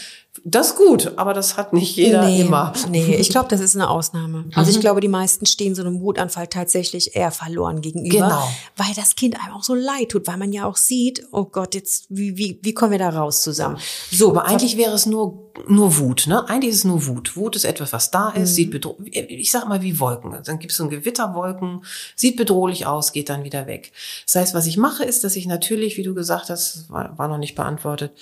[0.45, 2.73] Das ist gut, aber das hat nicht jeder nee, immer.
[2.91, 4.45] Nee, ich glaube, das ist eine Ausnahme.
[4.55, 4.81] Also ich mhm.
[4.81, 8.49] glaube, die meisten stehen so einem Wutanfall tatsächlich eher verloren gegenüber, genau.
[8.77, 11.75] weil das Kind einem auch so leid tut, weil man ja auch sieht, oh Gott,
[11.75, 13.79] jetzt wie wie wie kommen wir da raus zusammen?
[14.11, 16.49] So, aber eigentlich wäre es nur nur Wut, ne?
[16.49, 17.37] Eigentlich ist es nur Wut.
[17.37, 18.55] Wut ist etwas, was da ist, mhm.
[18.55, 20.37] sieht bedrohlich, ich sag mal wie Wolken.
[20.45, 23.93] Dann gibt es so ein Gewitterwolken, sieht bedrohlich aus, geht dann wieder weg.
[24.27, 27.29] Das heißt, was ich mache, ist, dass ich natürlich, wie du gesagt hast, war, war
[27.29, 28.13] noch nicht beantwortet,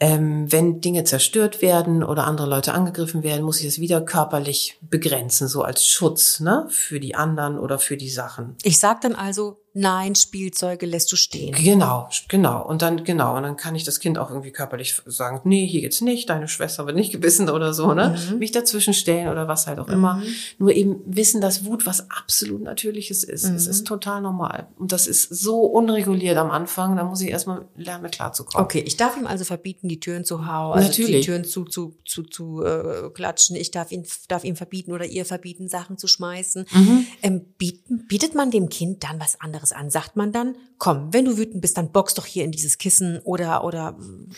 [0.00, 4.78] ähm, wenn Dinge zerstört werden oder andere Leute angegriffen werden, muss ich es wieder körperlich
[4.80, 8.56] begrenzen, so als Schutz ne, für die anderen oder für die Sachen.
[8.62, 11.54] Ich sag dann also, nein, Spielzeuge lässt du stehen.
[11.54, 12.66] Genau, genau.
[12.66, 15.80] Und dann, genau, und dann kann ich das Kind auch irgendwie körperlich sagen, nee, hier
[15.80, 18.16] geht's nicht, deine Schwester wird nicht gebissen oder so, ne?
[18.30, 18.38] Mhm.
[18.38, 19.94] Mich dazwischen stellen oder was halt auch mhm.
[19.94, 20.22] immer.
[20.58, 23.48] Nur eben wissen, dass Wut was absolut Natürliches ist.
[23.48, 23.56] Mhm.
[23.56, 24.66] Es ist total normal.
[24.78, 28.64] Und das ist so unreguliert am Anfang, da muss ich erstmal lernen, mit klarzukommen.
[28.64, 31.20] Okay, ich darf ihm also verbieten, die Türen zu hauen, also Natürlich.
[31.20, 33.56] die Türen zu, zu, zu, zu äh, klatschen.
[33.56, 36.66] Ich darf ihn, darf ihm verbieten oder ihr verbieten, Sachen zu schmeißen.
[36.72, 37.06] Mhm.
[37.22, 39.90] Ähm, bieten, bietet man dem Kind dann was anderes anderes an?
[39.90, 43.20] Sagt man dann, komm, wenn du wütend bist, dann box doch hier in dieses Kissen
[43.24, 43.96] oder, oder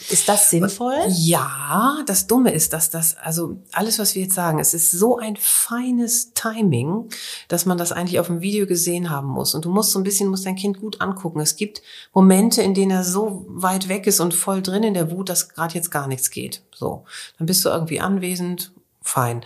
[0.09, 0.97] ist das sinnvoll?
[1.09, 5.19] Ja, das Dumme ist, dass das, also alles, was wir jetzt sagen, es ist so
[5.19, 7.09] ein feines Timing,
[7.49, 9.55] dass man das eigentlich auf dem Video gesehen haben muss.
[9.55, 11.40] Und du musst so ein bisschen, musst dein Kind gut angucken.
[11.40, 11.83] Es gibt
[12.14, 15.49] Momente, in denen er so weit weg ist und voll drin in der Wut, dass
[15.49, 16.62] gerade jetzt gar nichts geht.
[16.75, 17.05] So.
[17.38, 19.42] Dann bist du irgendwie anwesend fein.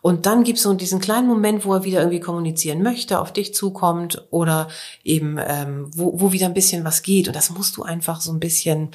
[0.00, 3.54] Und dann gibt's so diesen kleinen Moment, wo er wieder irgendwie kommunizieren möchte, auf dich
[3.54, 4.68] zukommt oder
[5.02, 7.26] eben, ähm, wo, wo wieder ein bisschen was geht.
[7.28, 8.90] Und das musst du einfach so ein bisschen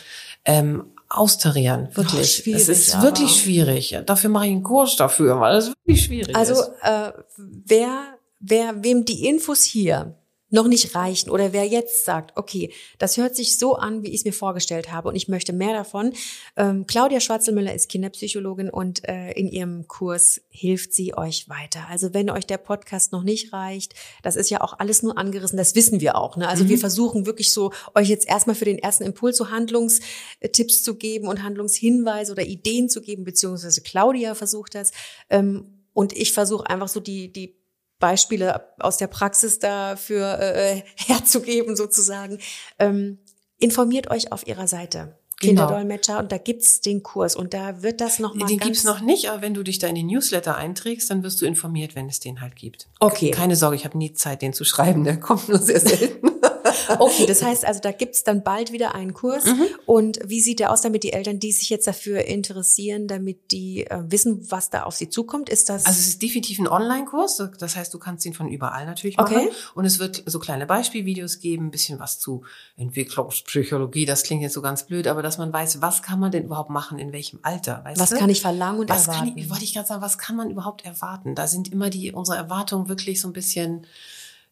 [0.45, 2.21] ähm, austarieren, wirklich.
[2.39, 3.97] Oh, schwierig, es ist aber- wirklich schwierig.
[4.05, 6.71] Dafür mache ich einen Kurs dafür, weil es wirklich schwierig Also ist.
[6.81, 7.91] äh, wer,
[8.39, 10.15] wer, wem die Infos hier
[10.49, 14.15] noch nicht reichen oder wer jetzt sagt, okay, das hört sich so an, wie ich
[14.15, 16.13] es mir vorgestellt habe und ich möchte mehr davon.
[16.55, 21.87] Ähm, Claudia Schwarzelmüller ist Kinderpsychologin und äh, in ihrem Kurs hilft sie euch weiter.
[21.89, 25.57] Also wenn euch der Podcast noch nicht reicht, das ist ja auch alles nur angerissen,
[25.57, 26.35] das wissen wir auch.
[26.35, 26.47] Ne?
[26.47, 30.95] Also wir versuchen wirklich so, euch jetzt erstmal für den ersten Impuls so Handlungstipps zu
[30.95, 34.91] geben und Handlungshinweise oder Ideen zu geben, beziehungsweise Claudia versucht das.
[35.29, 37.58] Ähm, und ich versuche einfach so die, die
[37.99, 42.39] Beispiele aus der Praxis dafür äh, herzugeben, sozusagen.
[42.79, 43.19] Ähm,
[43.57, 45.15] informiert euch auf ihrer Seite.
[45.41, 45.61] Genau.
[45.61, 49.29] Kinderdolmetscher und da gibt's den Kurs und da wird das nochmal Den gibt's noch nicht,
[49.29, 52.19] aber wenn du dich da in den Newsletter einträgst, dann wirst du informiert, wenn es
[52.19, 52.89] den halt gibt.
[52.99, 53.31] Okay.
[53.31, 55.05] Keine Sorge, ich habe nie Zeit, den zu schreiben.
[55.05, 56.31] Der kommt nur sehr selten.
[56.99, 59.45] Okay, das heißt also, da gibt's dann bald wieder einen Kurs.
[59.45, 59.65] Mhm.
[59.85, 63.85] Und wie sieht der aus, damit die Eltern, die sich jetzt dafür interessieren, damit die
[63.85, 65.49] äh, wissen, was da auf sie zukommt?
[65.49, 65.85] Ist das...
[65.85, 69.35] Also es ist definitiv ein Online-Kurs, das heißt, du kannst ihn von überall natürlich machen.
[69.35, 69.49] Okay.
[69.75, 72.43] Und es wird so kleine Beispielvideos geben, ein bisschen was zu
[72.77, 76.45] Entwicklungspsychologie, das klingt jetzt so ganz blöd, aber dass man weiß, was kann man denn
[76.45, 78.17] überhaupt machen, in welchem Alter, weißt was du?
[78.17, 79.29] kann ich verlangen und was erwarten?
[79.29, 81.35] kann ich, wollte ich gerade sagen, was kann man überhaupt erwarten?
[81.35, 83.85] Da sind immer die, unsere Erwartungen wirklich so ein bisschen,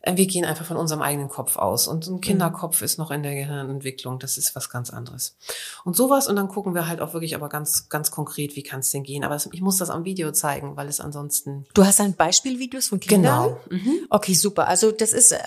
[0.06, 1.88] wir gehen einfach von unserem eigenen Kopf aus.
[1.88, 5.36] Und ein Kinderkopf ist noch in der Gehirnentwicklung, das ist was ganz anderes.
[5.84, 8.82] Und sowas, und dann gucken wir halt auch wirklich aber ganz, ganz konkret, wie kann
[8.82, 9.24] es denn gehen.
[9.24, 13.00] Aber ich muss das am Video zeigen, weil es ansonsten Du hast dann Beispielvideos von
[13.00, 13.58] Kindern?
[13.70, 13.84] Genau.
[13.84, 14.08] Mhm.
[14.10, 14.68] Okay, super.
[14.68, 15.40] Also das ist, äh,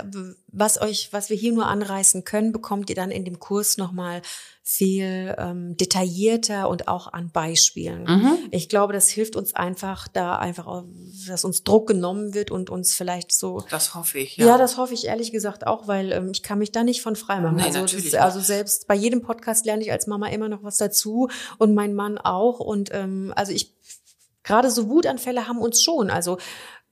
[0.49, 4.21] was euch, was wir hier nur anreißen können, bekommt ihr dann in dem Kurs nochmal
[4.63, 8.05] viel ähm, detaillierter und auch an Beispielen.
[8.05, 8.39] Mhm.
[8.51, 10.85] Ich glaube, das hilft uns einfach, da einfach, auch,
[11.27, 14.47] dass uns Druck genommen wird und uns vielleicht so Das hoffe ich, ja.
[14.47, 14.59] ja.
[14.59, 17.41] das hoffe ich ehrlich gesagt auch, weil ähm, ich kann mich da nicht von frei
[17.41, 17.57] machen.
[17.57, 20.63] Nee, also, natürlich das, also selbst bei jedem Podcast lerne ich als Mama immer noch
[20.63, 22.61] was dazu und mein Mann auch.
[22.61, 23.75] Und ähm, also ich
[24.43, 26.11] gerade so Wutanfälle haben uns schon.
[26.11, 26.39] Also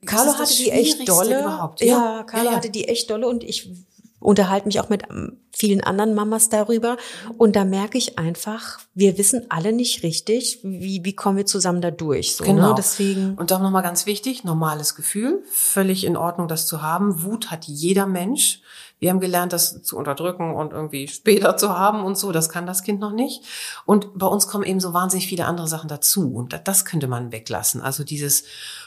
[0.06, 1.40] Carlo hatte die echt dolle.
[1.40, 1.80] überhaupt.
[1.80, 1.86] Ja,
[2.18, 2.56] Ja, Carlo ja, ja.
[2.56, 3.70] hatte die echt dolle und ich
[4.20, 6.96] unterhalte mich auch mit ähm, vielen anderen Mamas darüber.
[7.36, 11.80] Und da merke ich einfach, wir wissen alle nicht richtig, wie, wie kommen wir zusammen
[11.80, 12.36] da durch.
[12.36, 12.68] So, Genau.
[12.70, 12.74] Ne?
[12.76, 13.34] Deswegen.
[13.36, 17.22] Und auch nochmal ganz wichtig, normales Gefühl, völlig in Ordnung, das zu haben.
[17.22, 18.60] Wut hat jeder Mensch.
[19.00, 22.32] Wir haben gelernt, das zu unterdrücken und irgendwie später zu haben und so.
[22.32, 23.44] Das kann das Kind noch nicht.
[23.86, 26.34] Und bei uns kommen eben so wahnsinnig viele andere Sachen dazu.
[26.34, 27.80] Und da- das könnte man weglassen.
[27.80, 28.42] Also dieses,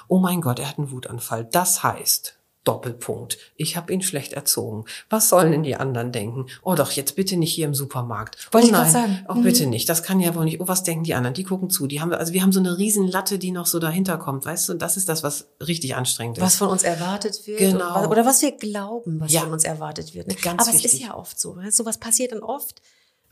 [0.09, 1.45] oh mein Gott, er hat einen Wutanfall.
[1.45, 3.37] Das heißt, Doppelpunkt.
[3.55, 4.85] Ich habe ihn schlecht erzogen.
[5.09, 6.45] Was sollen denn die anderen denken?
[6.61, 8.37] Oh doch, jetzt bitte nicht hier im Supermarkt.
[8.53, 9.25] Wollte oh ich grad nein, sagen.
[9.29, 9.41] oh Mhm.
[9.43, 9.89] bitte nicht.
[9.89, 10.61] Das kann ja wohl nicht.
[10.61, 11.33] Oh, was denken die anderen?
[11.33, 11.87] Die gucken zu.
[11.87, 14.69] Die haben, also wir haben so eine riesen Latte, die noch so dahinter kommt, weißt
[14.69, 14.73] du?
[14.75, 16.43] Das ist das, was richtig anstrengend ist.
[16.43, 18.07] was von uns erwartet wird Genau.
[18.07, 19.41] oder was wir glauben, was Ja.
[19.41, 20.27] von uns erwartet wird.
[20.41, 21.01] Ganz Aber es wichtig.
[21.01, 21.57] ist ja oft so.
[21.71, 22.81] Sowas passiert dann oft.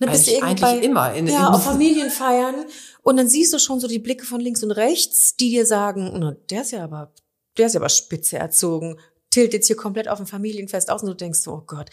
[0.02, 2.56] Eigentlich- bist du eigentlich immer in- ja, in- auf Familienfeiern
[3.04, 6.13] und dann siehst du schon so die Blicke von links und rechts, die dir sagen,
[6.15, 7.12] na, der ist ja aber,
[7.58, 8.98] der ist ja aber spitze erzogen,
[9.39, 11.89] tilt jetzt hier komplett auf ein Familienfest aus und du denkst so, oh Gott,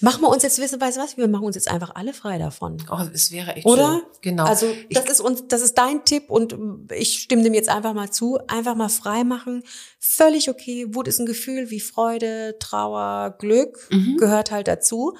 [0.00, 2.36] machen wir uns jetzt wissen, weißt du was, wir machen uns jetzt einfach alle frei
[2.38, 2.76] davon.
[2.90, 4.00] Oh, es wäre echt Oder?
[4.00, 4.02] schön.
[4.20, 4.44] Genau.
[4.44, 6.54] Also Ich- das ist uns, das ist dein Tipp und
[6.92, 8.38] ich stimme dem jetzt einfach mal zu.
[8.48, 9.62] Einfach mal frei machen,
[9.98, 10.86] völlig okay.
[10.94, 14.16] Wut ist ein Gefühl wie Freude, Trauer, Glück Mhm.
[14.18, 15.16] gehört halt dazu.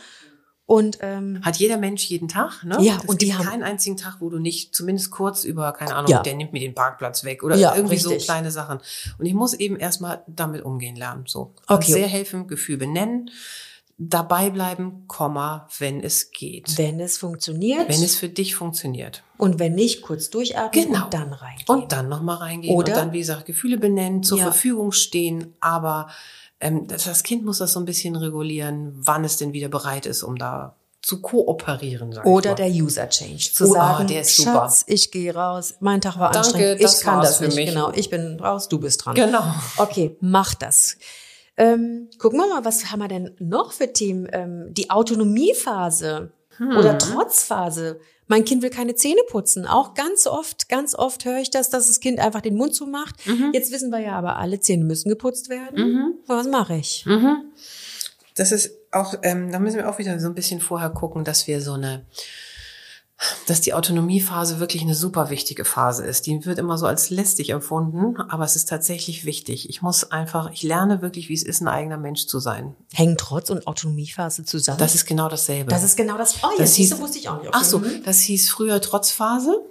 [0.69, 2.77] Und ähm, hat jeder Mensch jeden Tag, ne?
[2.81, 5.73] Ja, Es und die gibt haben- keinen einzigen Tag, wo du nicht zumindest kurz über,
[5.73, 6.23] keine Ahnung, Ja.
[6.23, 8.27] der nimmt mir den Parkplatz weg oder Ja, irgendwie so richtig.
[8.27, 8.81] kleine Sachen.
[9.19, 11.23] Und ich muss eben erstmal damit umgehen lernen.
[11.29, 11.55] So.
[11.69, 11.93] Okay.
[11.93, 13.31] Sehr helfen, Gefühl benennen,
[13.99, 16.77] dabei bleiben, Komma, wenn es geht.
[16.77, 19.23] wenn es funktioniert Wenn es für dich funktioniert.
[19.39, 21.05] und wenn nicht, kurz durchatmen Genau.
[21.05, 21.65] und dann reingehen.
[21.69, 22.93] Und dann nochmal reingehen Oder?
[22.93, 24.45] und dann, wie gesagt, Gefühle benennen, zur Ja.
[24.45, 26.09] Verfügung stehen, aber
[26.61, 30.07] ähm, das, das Kind muss das so ein bisschen regulieren, wann es denn wieder bereit
[30.07, 32.13] ist, um da zu kooperieren.
[32.13, 32.55] Sag ich Oder mal.
[32.57, 33.51] der User Change.
[33.53, 34.53] Zu Oh, sagen, der ist super.
[34.53, 37.55] Schatz, ich gehe raus, mein Tag war Danke, anstrengend, ich kann das für nicht.
[37.57, 37.69] mich.
[37.69, 39.15] Genau, ich bin raus, du bist dran.
[39.15, 39.45] Genau.
[39.77, 40.97] Okay, mach das.
[41.59, 44.29] Ähm, gucken wir mal, was haben wir denn noch für Themen?
[44.33, 46.77] Ähm, die Autonomiephase Hm.
[46.77, 48.01] oder Trotzphase.
[48.29, 49.67] Mein Kind will keine Zähne putzen.
[49.67, 53.15] Auch ganz oft, ganz oft höre ich das, dass das Kind einfach den Mund zumacht.
[53.27, 53.51] Mhm.
[53.53, 55.79] Jetzt wissen wir ja aber, alle Zähne müssen geputzt werden.
[56.27, 57.05] Was mache ich?
[57.07, 57.45] Mhm.
[58.35, 61.47] Das ist auch, ähm, da müssen wir auch wieder so ein bisschen vorher gucken, dass
[61.47, 62.05] wir so eine,
[63.47, 66.27] dass die Autonomiephase wirklich eine super wichtige Phase ist.
[66.27, 69.71] Die wird immer so als lästig empfunden, aber es ist tatsächlich wichtig.
[69.71, 72.75] Ich muss einfach, ich lerne wirklich, wie es ist, ein eigener Mensch zu sein.
[72.93, 74.79] Hängen Trotz und Autonomiephase zusammen?
[74.79, 75.71] Das ist genau dasselbe.
[75.71, 76.37] das ist genau das.
[76.43, 77.51] Oh, Das siehst hieß- du, wusste ich auch nicht.
[77.55, 78.03] Ach so, Mhm.
[78.05, 79.63] das hieß früher Trotzphase.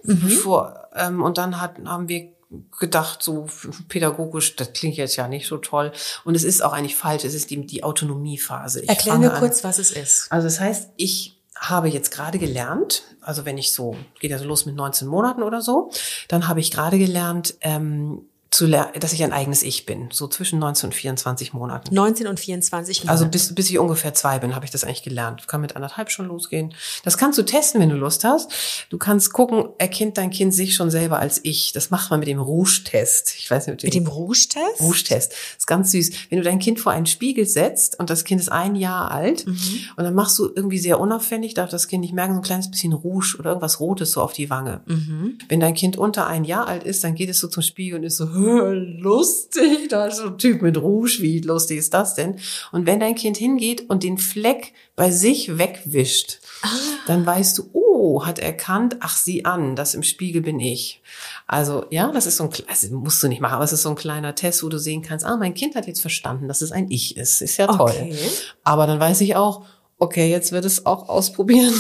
[0.42, 2.34] Vor, ähm, und dann hat, haben wir
[2.80, 3.48] gedacht, so
[3.90, 5.92] pädagogisch, das klingt jetzt ja nicht so toll.
[6.24, 7.26] Und es ist auch eigentlich falsch.
[7.26, 8.82] Es ist die, die Autonomiephase.
[8.82, 10.32] Ich Erklär mir an- kurz, was es ist.
[10.32, 14.46] Also das heißt, ich habe jetzt gerade gelernt, also wenn ich so, geht ja so
[14.46, 15.90] los mit 19 Monaten oder so,
[16.28, 20.60] dann habe ich gerade gelernt, ähm, zu dass ich ein eigenes Ich bin, so zwischen
[20.60, 21.94] 19 und 24 Monaten.
[21.94, 23.12] 19 und 24 Monate.
[23.12, 25.48] Also bis, bis ich ungefähr zwei bin, habe ich das eigentlich gelernt.
[25.48, 26.74] Kann mit anderthalb schon losgehen.
[27.04, 28.88] Das kannst du testen, wenn du Lust hast.
[28.90, 31.74] Du kannst gucken, erkennt dein Kind sich schon selber als ich.
[31.74, 33.36] Das macht man mit dem Rouge-Test.
[33.38, 34.80] Ich weiß nicht, mit dem Rouge-Test?
[34.80, 35.32] Rouge-Test.
[35.32, 36.12] Das ist ganz süß.
[36.30, 39.46] Wenn du dein Kind vor einen Spiegel setzt und das Kind ist ein Jahr alt
[39.46, 39.80] mhm.
[39.98, 42.72] und dann machst du irgendwie sehr unauffällig, darf das Kind nicht merken, so ein kleines
[42.72, 44.82] bisschen Rouge oder irgendwas Rotes so auf die Wange.
[44.86, 45.40] Mhm.
[45.50, 48.06] Wenn dein Kind unter ein Jahr alt ist, dann geht es so zum Spiegel und
[48.06, 52.40] ist so, lustig, da ist so ein Typ mit Rouge, wie lustig ist das denn?
[52.72, 56.68] Und wenn dein Kind hingeht und den Fleck bei sich wegwischt, ah.
[57.08, 61.02] dann weißt du, oh, hat erkannt, ach sieh an, das im Spiegel bin ich.
[61.48, 63.90] Also ja, das ist so ein, also musst du nicht machen, aber es ist so
[63.90, 66.72] ein kleiner Test, wo du sehen kannst, ah, mein Kind hat jetzt verstanden, dass es
[66.72, 67.42] ein Ich ist.
[67.42, 67.92] Ist ja toll.
[67.92, 68.16] Okay.
[68.64, 69.66] Aber dann weiß ich auch,
[69.98, 71.74] okay, jetzt wird es auch ausprobieren.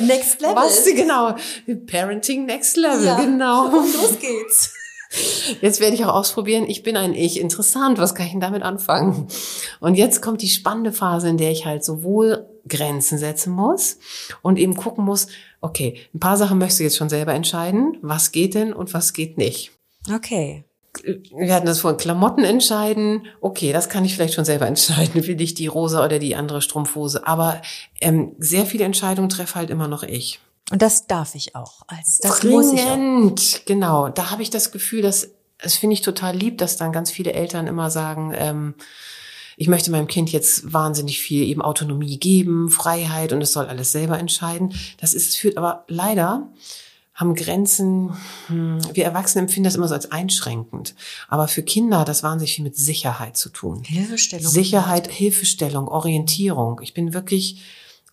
[0.00, 0.56] Next Level.
[0.56, 1.36] Was, genau.
[1.86, 3.20] Parenting Next Level, ja.
[3.20, 3.66] genau.
[3.66, 4.74] Und los geht's.
[5.60, 6.64] Jetzt werde ich auch ausprobieren.
[6.68, 7.40] Ich bin ein Ich.
[7.40, 7.98] Interessant.
[7.98, 9.28] Was kann ich denn damit anfangen?
[9.80, 13.98] Und jetzt kommt die spannende Phase, in der ich halt sowohl Grenzen setzen muss
[14.42, 15.28] und eben gucken muss,
[15.60, 17.96] okay, ein paar Sachen möchtest du jetzt schon selber entscheiden.
[18.02, 19.72] Was geht denn und was geht nicht?
[20.12, 20.64] Okay.
[21.04, 23.26] Wir hatten das vorhin, Klamotten entscheiden.
[23.40, 25.26] Okay, das kann ich vielleicht schon selber entscheiden.
[25.26, 27.26] Will ich die rosa oder die andere Strumpfhose?
[27.26, 27.62] Aber
[28.00, 30.40] ähm, sehr viele Entscheidungen treffe halt immer noch ich.
[30.70, 31.82] Und das darf ich auch.
[31.86, 33.64] Als das muss ich auch.
[33.64, 37.10] Genau, da habe ich das Gefühl, dass das finde ich total lieb, dass dann ganz
[37.10, 38.74] viele Eltern immer sagen, ähm,
[39.56, 43.90] ich möchte meinem Kind jetzt wahnsinnig viel eben Autonomie geben, Freiheit und es soll alles
[43.90, 44.72] selber entscheiden.
[45.00, 46.48] Das ist führt aber leider
[47.12, 48.12] haben Grenzen,
[48.46, 50.94] hm, wir Erwachsene empfinden das immer so als einschränkend.
[51.26, 53.82] Aber für Kinder hat das wahnsinnig viel mit Sicherheit zu tun.
[53.82, 54.46] Hilfestellung.
[54.46, 56.80] Sicherheit, Hilfestellung, Orientierung.
[56.80, 57.60] Ich bin wirklich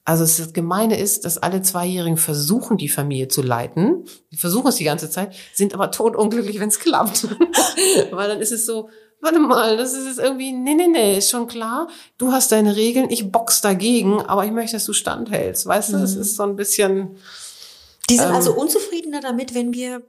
[0.05, 4.05] also das Gemeine ist, dass alle Zweijährigen versuchen, die Familie zu leiten.
[4.31, 7.27] Die versuchen es die ganze Zeit, sind aber totunglücklich, wenn es klappt.
[8.11, 8.89] Weil dann ist es so,
[9.19, 11.87] warte mal, das ist irgendwie, nee, nee, nee, ist schon klar.
[12.19, 15.65] Du hast deine Regeln, ich box dagegen, aber ich möchte, dass du standhältst.
[15.65, 16.03] Weißt du, mhm.
[16.03, 17.17] ist so ein bisschen.
[18.07, 20.03] Die sind ähm, also unzufriedener damit, wenn wir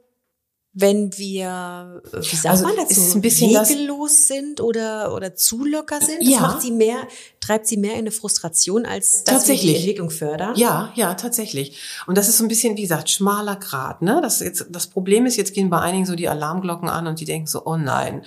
[0.79, 5.65] wenn wir, wie sagt also man dazu, ist ein bisschen regellos sind oder, oder zu
[5.65, 6.21] locker sind?
[6.21, 6.41] Das ja.
[6.41, 6.99] macht sie mehr,
[7.41, 10.55] treibt sie mehr in eine Frustration, als dass wir die Entwicklung fördern?
[10.55, 11.79] Ja, ja, tatsächlich.
[12.07, 14.21] Und das ist so ein bisschen, wie gesagt, schmaler Grad, ne?
[14.21, 17.25] Das jetzt, das Problem ist, jetzt gehen bei einigen so die Alarmglocken an und die
[17.25, 18.23] denken so, oh nein,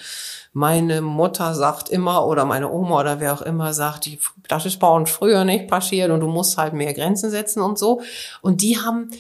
[0.52, 4.80] meine Mutter sagt immer oder meine Oma oder wer auch immer sagt, die, das ist
[4.80, 8.02] bei uns früher nicht passiert und du musst halt mehr Grenzen setzen und so.
[8.42, 9.12] Und die haben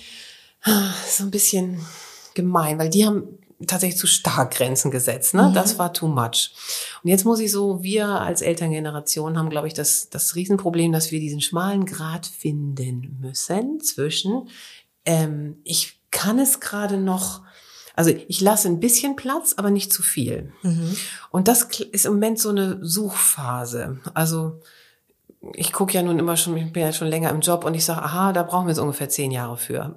[0.63, 1.85] ah, so ein bisschen,
[2.41, 5.33] gemein, weil die haben tatsächlich zu stark Grenzen gesetzt.
[5.33, 5.49] Ne?
[5.49, 5.53] Mhm.
[5.53, 6.51] Das war too much.
[7.03, 11.11] Und jetzt muss ich so, wir als Elterngeneration haben, glaube ich, das, das Riesenproblem, dass
[11.11, 14.47] wir diesen schmalen Grad finden müssen zwischen,
[15.05, 17.41] ähm, ich kann es gerade noch,
[17.95, 20.53] also ich lasse ein bisschen Platz, aber nicht zu viel.
[20.63, 20.95] Mhm.
[21.29, 23.99] Und das ist im Moment so eine Suchphase.
[24.13, 24.61] Also
[25.53, 27.85] ich gucke ja nun immer schon, ich bin ja schon länger im Job und ich
[27.85, 29.93] sage, aha, da brauchen wir jetzt ungefähr zehn Jahre für.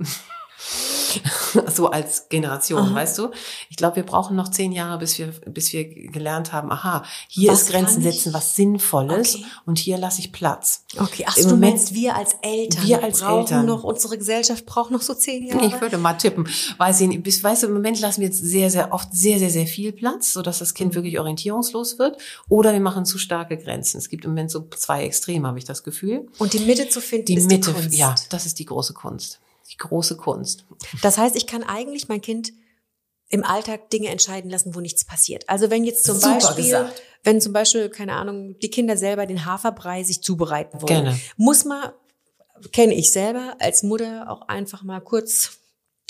[1.74, 2.94] so als Generation, aha.
[2.94, 3.30] weißt du?
[3.68, 7.52] Ich glaube, wir brauchen noch zehn Jahre, bis wir, bis wir gelernt haben, aha, hier
[7.52, 9.44] was ist Grenzen setzen, was Sinnvolles okay.
[9.66, 10.84] und hier lasse ich Platz.
[10.96, 13.66] Okay, ach, Im du Moment, meinst wir als Eltern wir als brauchen Eltern.
[13.66, 15.66] noch, unsere Gesellschaft braucht noch so zehn Jahre?
[15.66, 16.48] Ich würde mal tippen.
[16.78, 19.38] Weiß ich nicht, bis, weißt du, im Moment lassen wir jetzt sehr, sehr oft sehr,
[19.38, 23.56] sehr, sehr viel Platz, sodass das Kind wirklich orientierungslos wird oder wir machen zu starke
[23.58, 23.98] Grenzen.
[23.98, 26.28] Es gibt im Moment so zwei Extreme, habe ich das Gefühl.
[26.38, 27.94] Und die Mitte zu finden, die ist Mitte, die Kunst.
[27.96, 29.40] Ja, das ist die große Kunst
[29.72, 30.64] die große Kunst.
[31.02, 32.52] Das heißt, ich kann eigentlich mein Kind
[33.28, 35.48] im Alltag Dinge entscheiden lassen, wo nichts passiert.
[35.48, 37.02] Also wenn jetzt zum Super Beispiel, gesagt.
[37.24, 41.20] wenn zum Beispiel, keine Ahnung, die Kinder selber den Haferbrei sich zubereiten wollen, Gerne.
[41.36, 41.92] muss man,
[42.72, 45.61] kenne ich selber als Mutter auch einfach mal kurz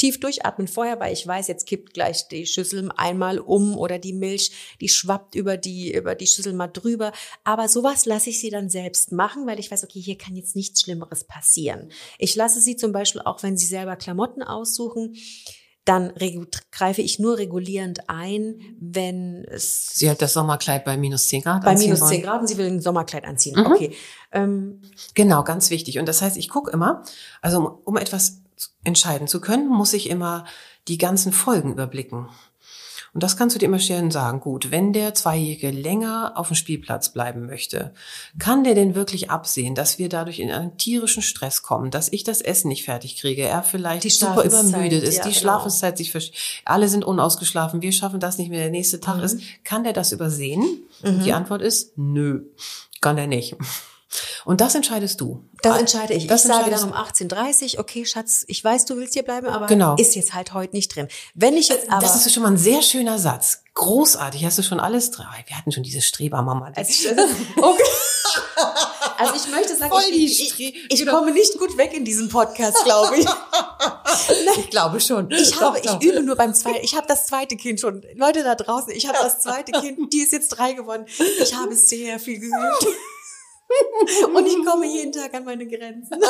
[0.02, 4.12] tief durchatmen vorher, weil ich weiß, jetzt kippt gleich die Schüssel einmal um oder die
[4.12, 7.12] Milch, die schwappt über die, über die Schüssel mal drüber.
[7.44, 10.56] Aber sowas lasse ich sie dann selbst machen, weil ich weiß, okay, hier kann jetzt
[10.56, 11.92] nichts Schlimmeres passieren.
[12.18, 15.14] Ich lasse sie zum Beispiel auch, wenn sie selber Klamotten aussuchen,
[15.84, 16.12] dann
[16.72, 19.86] greife ich nur regulierend ein, wenn es.
[19.94, 22.66] Sie hat das Sommerkleid bei minus 10 Grad Bei minus 10 Grad und sie will
[22.66, 23.58] ein Sommerkleid anziehen.
[23.58, 23.66] Mhm.
[23.66, 23.96] Okay.
[24.32, 24.80] Ähm,
[25.14, 25.98] genau, ganz wichtig.
[26.00, 27.04] Und das heißt, ich gucke immer,
[27.40, 28.41] also um, um etwas
[28.84, 30.44] entscheiden zu können, muss ich immer
[30.88, 32.28] die ganzen Folgen überblicken.
[33.14, 34.40] Und das kannst du dir immer schön sagen.
[34.40, 37.92] Gut, wenn der Zweijährige länger auf dem Spielplatz bleiben möchte,
[38.38, 42.24] kann der denn wirklich absehen, dass wir dadurch in einen tierischen Stress kommen, dass ich
[42.24, 45.40] das Essen nicht fertig kriege, er vielleicht super übermüdet ist, ja, die genau.
[45.40, 49.24] Schlafenszeit sich verschiebt, alle sind unausgeschlafen, wir schaffen das nicht mehr, der nächste Tag mhm.
[49.24, 50.82] ist, kann der das übersehen?
[51.02, 51.22] Mhm.
[51.22, 52.46] Die Antwort ist, nö,
[53.02, 53.56] kann der nicht.
[54.44, 55.44] Und das entscheidest du.
[55.62, 56.26] Das entscheide ich.
[56.26, 59.66] Das ich sage dann um 18.30 okay, Schatz, ich weiß, du willst hier bleiben, aber
[59.66, 59.96] Genau.
[59.96, 61.08] ist jetzt halt heute nicht drin.
[61.34, 62.02] Wenn ich jetzt aber...
[62.02, 63.62] das ist schon mal ein sehr schöner Satz.
[63.74, 65.26] Großartig, hast du schon alles drin.
[65.28, 66.72] Ah, Wir hatten schon diese Strebermama.
[66.76, 67.10] Also ich,
[67.56, 67.82] okay.
[69.18, 71.18] also ich möchte sagen, ich, ich, ich genau.
[71.18, 73.26] komme nicht gut weg in diesem Podcast, glaube ich.
[74.58, 75.30] Ich glaube schon.
[75.30, 76.00] Ich habe, Doch, doch.
[76.00, 76.84] ich übe nur beim zweiten.
[76.84, 78.02] Ich habe das zweite Kind schon.
[78.14, 80.12] Leute da draußen, ich habe das zweite Kind.
[80.12, 81.06] Die ist jetzt drei geworden.
[81.42, 82.86] Ich habe sehr viel geübt.
[84.34, 86.20] Und ich komme jeden Tag an meine Grenzen.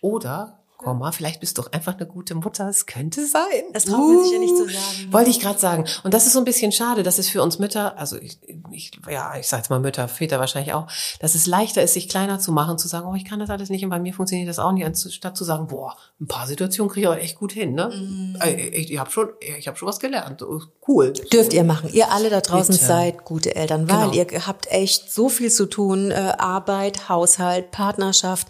[0.00, 2.68] Oder, Komma, vielleicht bist du doch einfach eine gute Mutter.
[2.68, 3.42] Es könnte sein.
[3.72, 5.12] Das traut man sich ja nicht zu sagen.
[5.12, 5.84] Wollte ich gerade sagen.
[6.04, 8.38] Und das ist so ein bisschen schade, dass es für uns Mütter, also ich,
[8.70, 10.86] ich ja, ich sage jetzt mal Mütter, Väter wahrscheinlich auch,
[11.18, 13.70] dass es leichter ist, sich kleiner zu machen, zu sagen, oh, ich kann das alles
[13.70, 16.92] nicht und bei mir funktioniert das auch nicht, anstatt zu sagen, boah, ein paar Situationen
[16.92, 18.36] kriege ich auch echt gut hin, ne?
[18.40, 20.42] Äh, Ich, ich habe schon, ich habe schon was gelernt.
[20.42, 21.12] Oh, Cool.
[21.12, 21.90] Dürft ihr machen.
[21.92, 22.86] Ihr alle da draußen Bitte.
[22.86, 24.30] seid gute Eltern, weil Genau.
[24.32, 26.12] ihr habt echt so viel zu tun.
[26.12, 28.46] Äh, Arbeit, Haushalt, Partnerschaft.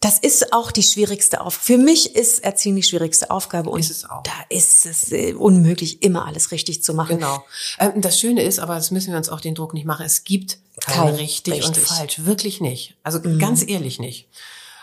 [0.00, 1.64] Das ist auch die schwierigste Aufgabe.
[1.64, 3.68] Für mich ist Erziehen die schwierigste Aufgabe.
[3.68, 4.22] Und Ist es auch.
[4.22, 7.18] da ist es äh, unmöglich, immer alles richtig zu machen.
[7.18, 7.44] Genau.
[7.78, 10.24] Ähm, das Schöne ist, aber das müssen wir uns auch den Druck nicht machen, es
[10.24, 11.82] gibt kein, Kein richtig, und richtig.
[11.82, 11.94] Mhm.
[11.94, 12.24] falsch.
[12.24, 12.96] Wirklich nicht.
[13.02, 14.28] Also ganz ehrlich nicht.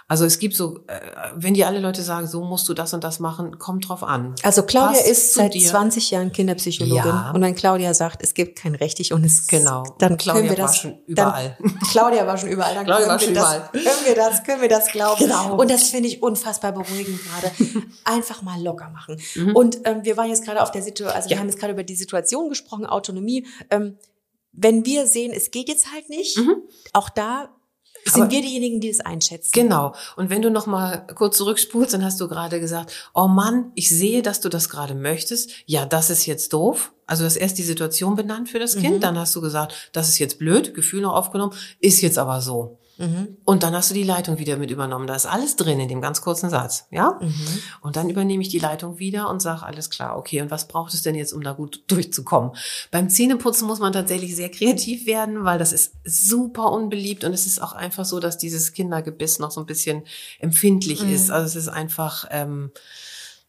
[0.10, 1.02] Also es gibt so, äh,
[1.36, 4.36] wenn dir alle Leute sagen, so musst du das und das machen, kommt drauf an.
[4.42, 5.68] Also Claudia Passt ist seit dir.
[5.68, 7.32] 20 Jahren Kinderpsychologin Ja.
[7.36, 9.84] und wenn Claudia sagt, es gibt kein richtig und es Genau.
[10.00, 11.58] dann Claudia können wir war das schon überall.
[11.60, 12.74] Dann, Claudia war schon überall.
[12.74, 13.70] Dann Claudia können war wir schon das, überall.
[13.84, 15.20] Können wir das, können wir das glauben?
[15.20, 15.60] Genau.
[15.60, 17.52] Und das finde ich unfassbar beruhigend gerade.
[18.06, 19.20] Einfach mal locker machen.
[19.36, 19.56] Mhm.
[19.58, 21.42] Und ähm, wir waren jetzt gerade auf der Situation, also wir Ja.
[21.42, 23.46] haben jetzt gerade über die Situation gesprochen, Autonomie.
[23.70, 23.98] Ähm,
[24.54, 26.40] wenn wir sehen, es geht jetzt halt nicht,
[26.94, 27.50] auch da
[28.12, 28.24] sind Mhm.
[28.24, 29.52] Aber- wir diejenigen, die es einschätzen.
[29.54, 29.94] Genau.
[30.16, 33.90] Und wenn du noch mal kurz zurückspulst, dann hast du gerade gesagt, oh Mann, ich
[33.90, 35.52] sehe, dass du das gerade möchtest.
[35.66, 36.94] Ja, das ist jetzt doof.
[37.06, 40.10] Also du hast erst die Situation benannt für das Kind, dann hast du gesagt, das
[40.10, 42.80] ist jetzt blöd, Gefühl noch aufgenommen, ist jetzt aber so.
[43.46, 45.06] Und dann hast du die Leitung wieder mit übernommen.
[45.08, 47.20] Da ist alles drin in dem ganz kurzen Satz, ja?
[47.82, 50.94] Und dann übernehme ich die Leitung wieder und sage, alles klar, okay, und was braucht
[50.94, 52.52] es denn jetzt, um da gut durchzukommen?
[52.92, 57.46] Beim Zähneputzen muss man tatsächlich sehr kreativ werden, weil das ist super unbeliebt und es
[57.46, 60.04] ist auch einfach so, dass dieses Kindergebiss noch so ein bisschen
[60.40, 61.30] empfindlich ist.
[61.30, 62.72] Also es ist einfach ähm,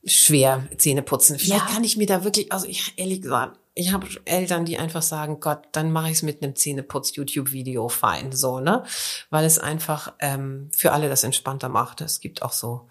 [0.05, 1.39] schwer, Zähne putzen.
[1.39, 1.73] Vielleicht Ja.
[1.75, 5.39] kann ich mir da wirklich, also ich ehrlich gesagt, ich habe Eltern, die einfach sagen,
[5.39, 8.83] Gott, dann mache ich es mit einem Zähneputz-YouTube-Video fein, so, ne?
[9.31, 12.01] Weil es einfach ähm, für alle das entspannter macht.
[12.01, 12.89] Es gibt auch so,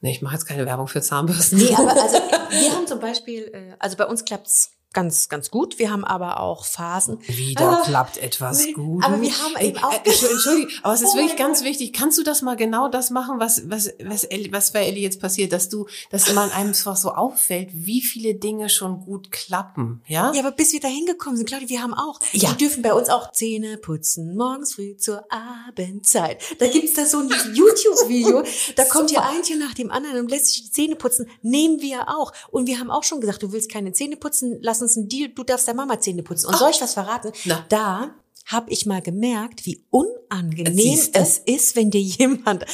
[0.00, 1.58] ne, ich mache jetzt keine Werbung für Zahnbürsten.
[1.58, 2.18] Nee, aber also
[2.50, 5.78] wir haben zum Beispiel, äh, also bei uns klappt's ganz, ganz gut.
[5.78, 7.18] Wir haben aber auch Phasen.
[7.26, 9.04] Wieder Ah, klappt etwas nee, gut.
[9.04, 11.92] aber wir haben eben auch- Entschuldigung, Entschuldigung, aber es ist Oh wirklich ganz wichtig.
[11.92, 15.20] Kannst du das mal genau das machen, was, was, was, Elli, was bei Ellie jetzt
[15.20, 20.02] passiert, dass du, dass man einem einfach so auffällt, wie viele Dinge schon gut klappen,
[20.06, 20.32] ja?
[20.32, 22.50] Ja, aber bis wir da hingekommen sind, Claudia, wir haben auch, Ja.
[22.52, 26.42] die dürfen bei uns auch Zähne putzen, morgens früh zur Abendzeit.
[26.58, 28.42] Da gibt's da so ein YouTube-Video,
[28.76, 31.28] da kommt ja ein Tier nach dem anderen und lässt sich die Zähne putzen.
[31.42, 32.32] Nehmen wir auch.
[32.50, 35.28] Und wir haben auch schon gesagt, du willst keine Zähne putzen, lass uns einen Deal,
[35.28, 36.46] du darfst der Mama Zähne putzen.
[36.46, 37.32] Und soll ich was verraten?
[37.44, 37.64] Na.
[37.68, 38.14] Da
[38.46, 42.64] habe ich mal gemerkt, wie unangenehm es ist, wenn dir jemand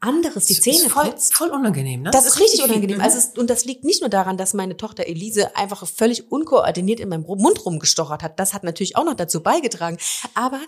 [0.00, 1.34] anderes die Zähne ist voll, putzt.
[1.34, 2.10] voll unangenehm, ne?
[2.10, 2.98] Das ist richtig unangenehm.
[2.98, 3.02] Mhm.
[3.02, 7.00] Also es, und das liegt nicht nur daran, dass meine Tochter Elise einfach völlig unkoordiniert
[7.00, 8.38] in meinem Mund rumgestochert hat.
[8.38, 9.96] Das hat natürlich auch noch dazu beigetragen.
[10.34, 10.60] Aber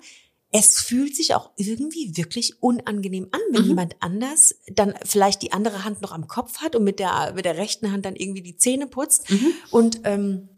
[0.52, 5.84] es fühlt sich auch irgendwie wirklich unangenehm an, wenn jemand anders dann vielleicht die andere
[5.84, 8.56] Hand noch am Kopf hat und mit der, mit der rechten Hand dann irgendwie die
[8.56, 9.26] Zähne putzt.
[9.70, 10.48] Und ähm,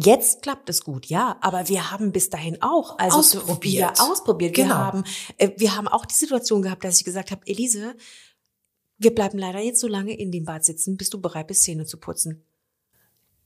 [0.00, 3.98] Jetzt klappt es gut, ja, aber wir haben bis dahin auch also Ausprobiert.
[4.00, 4.56] Ausprobiert.
[4.56, 4.76] Wir Genau.
[4.76, 5.04] haben
[5.38, 7.96] äh, wir haben auch die Situation gehabt, dass ich gesagt habe, Elise,
[8.98, 11.84] wir bleiben leider jetzt so lange in dem Bad sitzen, bis du bereit bist, Zähne
[11.84, 12.44] zu putzen.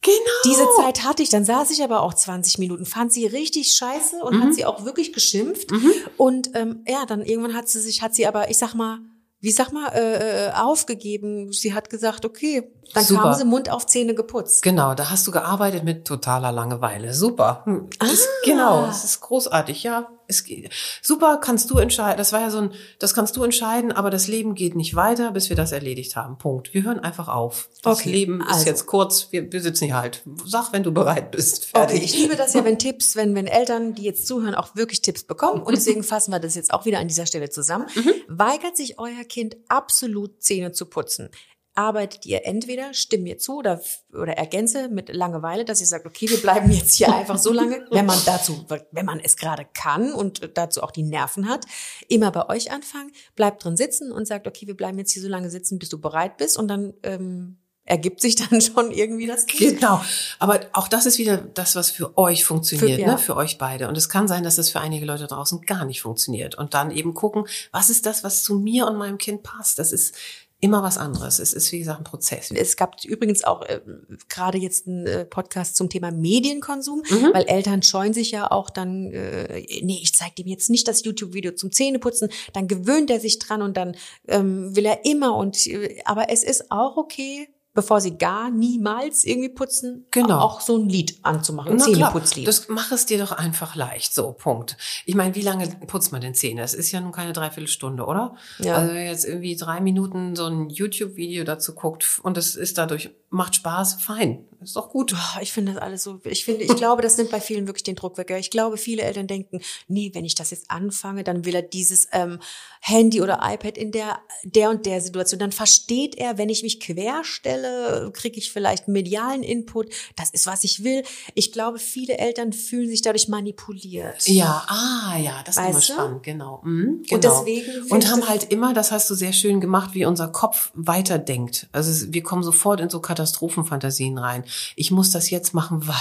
[0.02, 0.16] genau.
[0.44, 4.16] Diese Zeit hatte ich, dann saß ich aber auch 20 Minuten, fand sie richtig scheiße
[4.22, 4.42] und Mhm.
[4.42, 5.70] hat sie auch wirklich geschimpft.
[6.16, 8.98] Und ähm, ja, dann irgendwann hat sie sich, hat sie aber, ich sag mal,
[9.42, 11.52] wie sag mal, äh, äh, aufgegeben.
[11.52, 13.22] Sie hat gesagt, okay, dann Super.
[13.22, 14.62] kam sie Mund auf Zähne geputzt.
[14.62, 17.12] Genau, da hast du gearbeitet mit totaler Langeweile.
[17.12, 17.62] Super.
[17.64, 18.06] Hm, Ah.
[18.06, 20.08] Ist, genau, es ist großartig, ja.
[20.32, 20.70] Es geht,
[21.02, 22.16] super, kannst du entscheiden.
[22.16, 25.30] Das war ja so ein, das kannst du entscheiden, aber das Leben geht nicht weiter,
[25.30, 26.38] bis wir das erledigt haben.
[26.38, 26.72] Punkt.
[26.72, 27.68] Wir hören einfach auf.
[27.82, 28.66] Das Okay, Leben ist also.
[28.66, 29.28] jetzt kurz.
[29.30, 30.22] Wir, wir sitzen hier halt.
[30.46, 31.68] Sag, wenn du bereit bist.
[31.72, 32.04] Okay, Fertig.
[32.04, 35.24] ich liebe das ja, wenn Tipps, wenn, wenn Eltern, die jetzt zuhören, auch wirklich Tipps
[35.24, 35.62] bekommen.
[35.62, 37.86] Und deswegen fassen wir das jetzt auch wieder an dieser Stelle zusammen.
[38.28, 41.28] Weigert sich euer Kind absolut Zähne zu putzen?
[41.74, 43.80] Arbeitet ihr entweder, stimm mir zu oder,
[44.12, 47.86] oder ergänze mit Langeweile, dass ihr sagt, okay, wir bleiben jetzt hier einfach so lange,
[47.90, 51.64] wenn man dazu, wenn man es gerade kann und dazu auch die Nerven hat,
[52.08, 55.28] immer bei euch anfangen, bleibt drin sitzen und sagt, okay, wir bleiben jetzt hier so
[55.28, 59.46] lange sitzen, bis du bereit bist und dann, ähm, ergibt sich dann schon irgendwie das
[59.46, 59.80] Kind.
[59.80, 60.00] Genau.
[60.38, 63.12] Aber auch das ist wieder das, was für euch funktioniert, Für- ja.
[63.12, 63.18] ne?
[63.18, 63.88] für euch beide.
[63.88, 66.54] Und es kann sein, dass es für einige Leute draußen gar nicht funktioniert.
[66.54, 69.78] Und dann eben gucken, was ist das, was zu mir und meinem Kind passt.
[69.78, 70.14] Das ist
[70.62, 71.40] immer was anderes.
[71.40, 72.50] Es ist, wie gesagt, ein Prozess.
[72.52, 73.80] Es gab übrigens auch äh,
[74.28, 77.30] gerade jetzt einen äh, Podcast zum Thema Medienkonsum, Mhm.
[77.34, 81.04] weil Eltern scheuen sich ja auch dann, äh, nee, ich zeige dem jetzt nicht das
[81.04, 83.96] YouTube-Video zum Zähneputzen, dann gewöhnt er sich dran und dann
[84.28, 89.24] ähm, will er immer und äh, aber es ist auch okay, bevor sie gar niemals
[89.24, 90.38] irgendwie putzen, Genau.
[90.40, 92.46] auch so ein Lied anzumachen, ein Zähneputzlied.
[92.46, 94.14] das mach es dir doch einfach leicht.
[94.14, 94.76] So, Punkt.
[95.06, 96.60] Ich meine, wie lange putzt man denn Zähne?
[96.60, 98.34] Das ist ja nun keine Dreiviertelstunde, oder?
[98.58, 98.76] Ja.
[98.76, 103.10] Also wenn jetzt irgendwie drei Minuten so ein YouTube-Video dazu guckt und es ist dadurch,
[103.32, 104.46] macht Spaß, fein.
[104.62, 105.14] Ist doch gut.
[105.40, 107.96] Ich finde das alles so, ich finde, ich glaube, das nimmt bei vielen wirklich den
[107.96, 108.30] Druck weg.
[108.38, 112.06] Ich glaube, viele Eltern denken, nee, wenn ich das jetzt anfange, dann will er dieses
[112.12, 112.38] ähm,
[112.80, 115.40] Handy oder iPad in der, der und der Situation.
[115.40, 119.92] Dann versteht er, wenn ich mich querstelle, kriege ich vielleicht medialen Input.
[120.16, 121.02] Das ist, was ich will.
[121.34, 124.28] Ich glaube, viele Eltern fühlen sich dadurch manipuliert.
[124.28, 125.84] Ja, ah, ja, das ist Weißt immer du?
[125.84, 126.60] spannend, genau.
[126.64, 127.14] Mhm, genau.
[127.14, 130.70] Und deswegen Und haben halt immer, das hast du sehr schön gemacht, wie unser Kopf
[130.74, 131.68] weiterdenkt.
[131.72, 134.44] Also wir kommen sofort in so Katastrophenfantasien rein.
[134.76, 135.94] Ich muss das jetzt machen, weil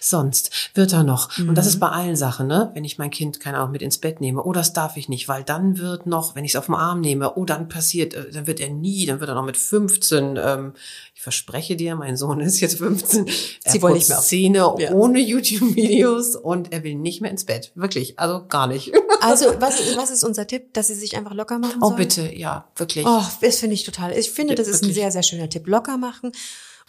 [0.00, 1.36] sonst wird er noch.
[1.38, 1.80] Und das ist Mhm.
[1.80, 2.70] bei allen Sachen, ne?
[2.74, 5.28] Wenn ich mein Kind, keine Ahnung, mit ins Bett nehme, oh, das darf ich nicht,
[5.28, 8.30] weil dann wird noch, wenn ich es auf den Arm nehme, oh, dann passiert, äh,
[8.30, 10.72] dann wird er nie, dann wird er noch mit 15, ähm,
[11.20, 13.26] ich verspreche dir, mein Sohn ist jetzt 15,
[13.64, 14.92] er Sie wollen nicht mehr auf- Zähne Ja.
[14.92, 17.72] ohne YouTube-Videos und er will nicht mehr ins Bett.
[17.74, 18.90] Wirklich, also gar nicht.
[19.22, 20.72] Also, was, was ist unser Tipp?
[20.72, 21.96] Dass sie sich einfach locker machen Oh, sollen?
[21.98, 23.04] bitte, ja, wirklich.
[23.06, 24.16] Oh, das finde ich total.
[24.16, 24.94] Ich finde, Ja, das ist ein wirklich.
[24.96, 25.66] sehr, sehr schöner Tipp.
[25.66, 26.32] Locker machen.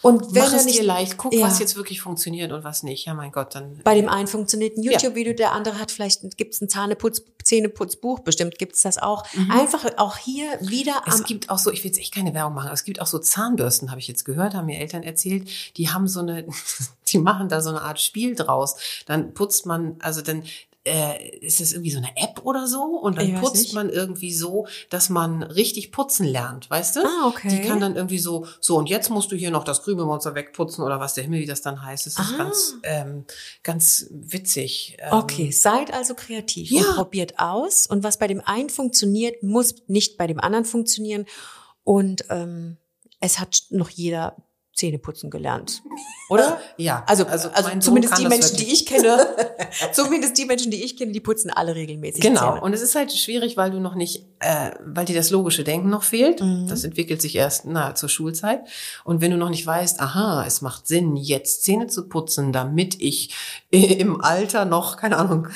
[0.02, 1.46] Und wenn Mach es nicht, dir leicht, guck, Ja.
[1.46, 3.06] was jetzt wirklich funktioniert und was nicht.
[3.06, 3.78] Ja, mein Gott, dann.
[3.84, 8.58] Bei dem einen funktioniert ein YouTube-Video, der andere hat vielleicht, gibt's ein Zahneputz, Zähneputzbuch, bestimmt
[8.58, 9.24] gibt's das auch.
[9.50, 11.12] Einfach auch hier wieder Mhm.
[11.12, 13.00] Es am, gibt auch so, ich will jetzt echt keine Werbung machen, aber es gibt
[13.00, 16.46] auch so Zahnbürsten, habe ich jetzt gehört, haben mir Eltern erzählt, die haben so eine,
[17.08, 18.76] die machen da so eine Art Spiel draus.
[19.06, 20.42] Dann putzt man, also dann
[20.84, 23.72] äh, ist das irgendwie so eine App oder so und dann putzt nicht.
[23.74, 27.00] man irgendwie so, dass man richtig putzen lernt, weißt du?
[27.04, 27.48] Ah, okay.
[27.50, 30.82] Die kann dann irgendwie so, so und jetzt musst du hier noch das Krümelmonster wegputzen
[30.84, 32.06] oder was der Himmel, wie das dann heißt.
[32.06, 32.36] Das ist Ah.
[32.36, 33.24] ganz, ähm,
[33.62, 34.96] ganz witzig.
[34.98, 36.80] Ähm, okay, seid also kreativ Ja.
[36.80, 37.86] und probiert aus.
[37.86, 41.26] Und was bei dem einen funktioniert, muss nicht bei dem anderen funktionieren.
[41.84, 42.76] Und ähm,
[43.20, 44.36] es hat noch jeder
[44.82, 45.82] Zähneputzen gelernt,
[46.28, 46.58] oder?
[46.76, 49.16] Ja, Also, also, Sohn zumindest die Menschen, die ich kenne,
[49.92, 52.40] zumindest die Menschen, die ich kenne, die putzen alle regelmäßig Genau.
[52.54, 52.60] Zähne.
[52.62, 55.88] Und es ist halt schwierig, weil du noch nicht, äh, weil dir das logische Denken
[55.88, 56.40] noch fehlt.
[56.40, 56.66] Mhm.
[56.68, 58.62] Das entwickelt sich erst na, zur Schulzeit.
[59.04, 63.00] Und wenn du noch nicht weißt, aha, es macht Sinn, jetzt Zähne zu putzen, damit
[63.00, 63.32] ich
[63.70, 65.46] im Alter noch, keine Ahnung,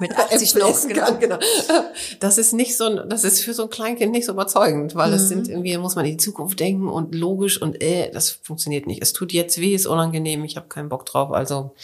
[0.00, 1.38] Mit 80 Äpfel noch, kann, genau.
[2.20, 5.10] Das ist nicht so, ein- das ist für so ein Kleinkind nicht so überzeugend, weil
[5.10, 5.16] Mhm.
[5.16, 8.86] es sind irgendwie, muss man in die Zukunft denken und logisch und äh, das funktioniert
[8.88, 9.00] nicht.
[9.02, 11.74] Es tut jetzt weh, ist unangenehm, ich habe keinen Bock drauf, also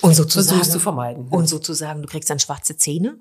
[0.00, 1.28] Und sozusagen, es zu vermeiden.
[1.30, 3.16] und sozusagen, du kriegst dann schwarze Zähne?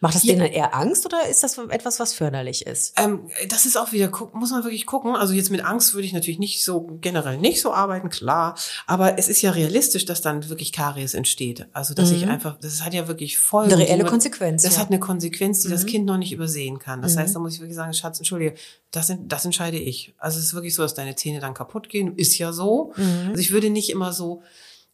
[0.00, 0.32] Macht das Ja.
[0.34, 2.92] denen dann eher Angst oder ist das etwas, was förderlich ist?
[2.98, 5.16] Ähm, das ist auch wieder, muss man wirklich gucken.
[5.16, 8.56] Also jetzt mit Angst würde ich natürlich nicht so generell nicht so arbeiten, klar.
[8.86, 11.66] Aber es ist ja realistisch, dass dann wirklich Karies entsteht.
[11.72, 13.38] Also dass ich einfach, das hat ja wirklich.
[13.52, 13.58] Mhm.
[13.60, 14.78] Eine reelle man- Konsequenz, Das ja.
[14.78, 14.82] Mhm.
[14.82, 17.00] hat eine Konsequenz, die das Kind noch nicht übersehen kann.
[17.00, 18.54] Das heißt, da muss ich wirklich sagen, Schatz, entschuldige,
[18.90, 20.14] das, das entscheide ich.
[20.18, 22.14] Also es ist wirklich so, dass deine Zähne dann kaputt gehen.
[22.16, 22.92] Ist ja so.
[22.96, 23.28] Mhm.
[23.30, 24.42] Also ich würde nicht immer so,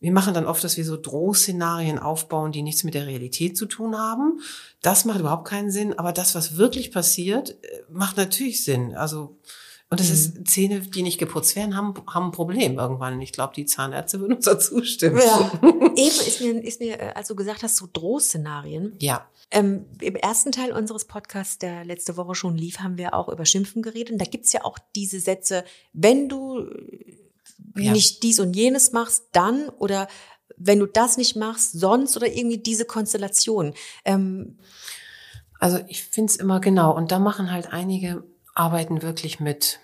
[0.00, 3.66] wir machen dann oft, dass wir so Drohszenarien aufbauen, die nichts mit der Realität zu
[3.66, 4.40] tun haben.
[4.82, 5.98] Das macht überhaupt keinen Sinn.
[5.98, 8.94] Aber das, was wirklich passiert, äh, macht natürlich Sinn.
[8.94, 9.36] Also,
[9.90, 10.14] und das Mhm.
[10.14, 13.20] ist, Zähne, die nicht geputzt werden, haben, haben ein Problem irgendwann.
[13.20, 15.18] Ich glaube, die Zahnärzte würden uns dazu stimmen.
[15.18, 15.50] Ja.
[15.96, 18.94] Eben ist mir, ist mir, äh, als du gesagt hast, so Drohszenarien.
[19.00, 19.26] Ja.
[19.50, 23.44] Ähm, Im ersten Teil unseres Podcasts, der letzte Woche schon lief, haben wir auch über
[23.44, 24.12] Schimpfen geredet.
[24.12, 26.66] Und da gibt's ja auch diese Sätze, wenn du
[27.76, 27.92] Ja.
[27.92, 30.08] nicht dies und jenes machst, dann oder
[30.56, 33.74] wenn du das nicht machst, sonst oder irgendwie diese Konstellation.
[34.04, 34.58] Ähm,
[35.58, 36.94] Also ich find's immer genau.
[36.94, 39.78] Und da machen halt einige Arbeiten wirklich mit.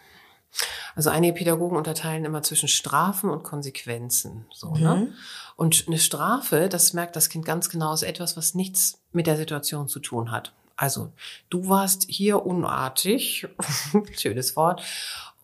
[0.94, 4.46] Also einige Pädagogen unterteilen immer zwischen Strafen und Konsequenzen.
[4.54, 5.12] So, ne?
[5.56, 9.36] Und eine Strafe, das merkt das Kind ganz genau, ist etwas, was nichts mit der
[9.36, 10.54] Situation zu tun hat.
[10.76, 11.12] Also
[11.50, 13.46] du warst hier unartig,
[14.16, 14.82] schönes Wort,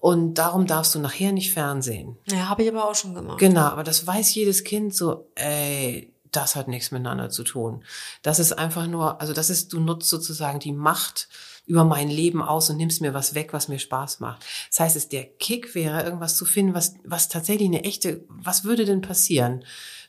[0.02, 2.18] und darum darfst du nachher nicht fernsehen.
[2.28, 3.38] ja, habe ich aber auch schon gemacht.
[3.38, 7.84] Genau, aber das weiß jedes Kind so, ey, das hat nichts miteinander zu tun.
[8.22, 11.28] Das ist einfach nur, also das ist, du nutzt sozusagen die Macht
[11.66, 14.44] über mein Leben aus und nimmst mir was weg, was mir Spaß macht.
[14.70, 18.64] Das heißt, es der Kick wäre, irgendwas zu finden, was, was tatsächlich eine echte, was
[18.64, 19.64] würde denn passieren?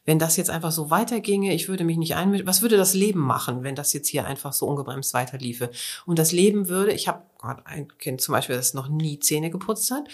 [0.05, 3.21] Wenn das jetzt einfach so weiterginge, ich würde mich nicht einmischen, was würde das Leben
[3.21, 5.69] machen, wenn das jetzt hier einfach so ungebremst weiterliefe?
[6.05, 9.49] Und das Leben würde, ich habe gerade ein Kind zum Beispiel, das noch nie Zähne
[9.49, 10.07] geputzt hat,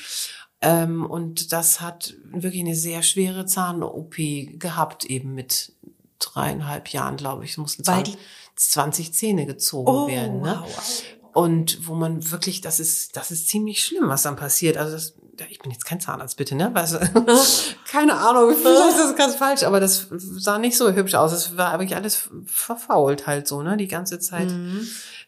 [0.62, 4.16] Ähm, und das hat wirklich eine sehr schwere Zahn-OP
[4.60, 5.72] gehabt, eben mit
[6.20, 7.52] dreieinhalb Jahren, glaube ich.
[7.52, 8.18] Es mussten Weil 20,
[8.58, 10.42] 20 Zähne gezogen Oh, werden.
[10.42, 10.60] Ne?
[10.62, 11.04] wow.
[11.34, 14.76] Und wo man wirklich, das ist, das ist ziemlich schlimm, was dann passiert.
[14.78, 15.14] Also das,
[15.50, 16.72] ich bin jetzt kein Zahnarzt, bitte, ne?
[16.74, 17.00] Weißt du?
[17.90, 21.32] Keine Ahnung, vielleicht ist das ganz falsch, aber das sah nicht so hübsch aus.
[21.32, 23.78] Es war wirklich alles verfault halt so, ne?
[23.78, 24.54] Die ganze Zeit.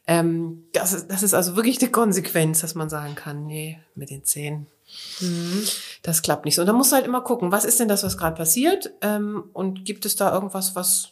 [0.08, 4.10] Ähm, das, ist, das ist also wirklich eine Konsequenz, dass man sagen kann, nee, mit
[4.10, 4.68] den Zähnen.
[6.02, 6.62] Das klappt nicht so.
[6.62, 8.92] Und dann musst du halt immer gucken, was ist denn das, was gerade passiert?
[9.02, 11.12] Ähm, und gibt es da irgendwas, was,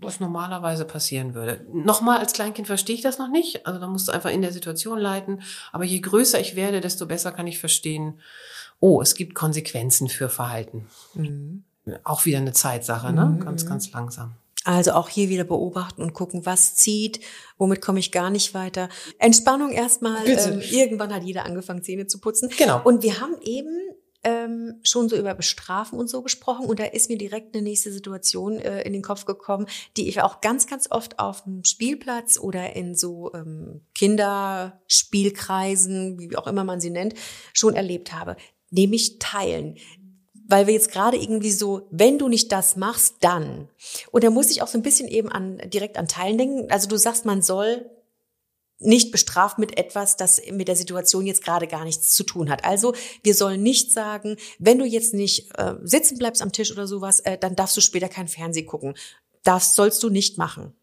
[0.00, 1.64] was normalerweise passieren würde?
[1.72, 3.66] Nochmal, als Kleinkind verstehe ich das noch nicht.
[3.66, 5.42] Also da musst du einfach in der Situation leiten.
[5.72, 8.20] Aber je größer ich werde, desto besser kann ich verstehen,
[8.80, 10.86] oh, es gibt Konsequenzen für Verhalten.
[12.04, 13.38] Auch wieder eine Zeitsache, ne?
[13.42, 14.34] Ganz, ganz langsam.
[14.64, 17.20] Also auch hier wieder beobachten und gucken, was zieht,
[17.56, 18.88] womit komme ich gar nicht weiter.
[19.18, 20.28] Entspannung erstmal.
[20.28, 22.50] Ähm, irgendwann hat jeder angefangen, Zähne zu putzen.
[22.58, 22.82] Genau.
[22.82, 23.70] Und wir haben eben
[24.26, 27.92] ähm, schon so über Bestrafen und so gesprochen und da ist mir direkt eine nächste
[27.92, 32.36] Situation äh, in den Kopf gekommen, die ich auch ganz, ganz oft auf dem Spielplatz
[32.36, 37.14] oder in so ähm, Kinderspielkreisen, wie auch immer man sie nennt,
[37.52, 38.34] schon erlebt habe.
[38.70, 39.76] Nämlich teilen
[40.48, 43.68] weil wir jetzt gerade irgendwie so, wenn du nicht das machst, dann.
[44.12, 46.70] Und da muss ich auch so ein bisschen eben an, direkt an Teilen denken.
[46.70, 47.90] Also du sagst, man soll
[48.78, 52.64] nicht bestraft mit etwas, das mit der Situation jetzt gerade gar nichts zu tun hat.
[52.64, 56.86] Also wir sollen nicht sagen, wenn du jetzt nicht äh, sitzen bleibst am Tisch oder
[56.86, 58.94] sowas, äh, dann darfst du später kein Fernsehen gucken.
[59.42, 60.74] Das sollst du nicht machen.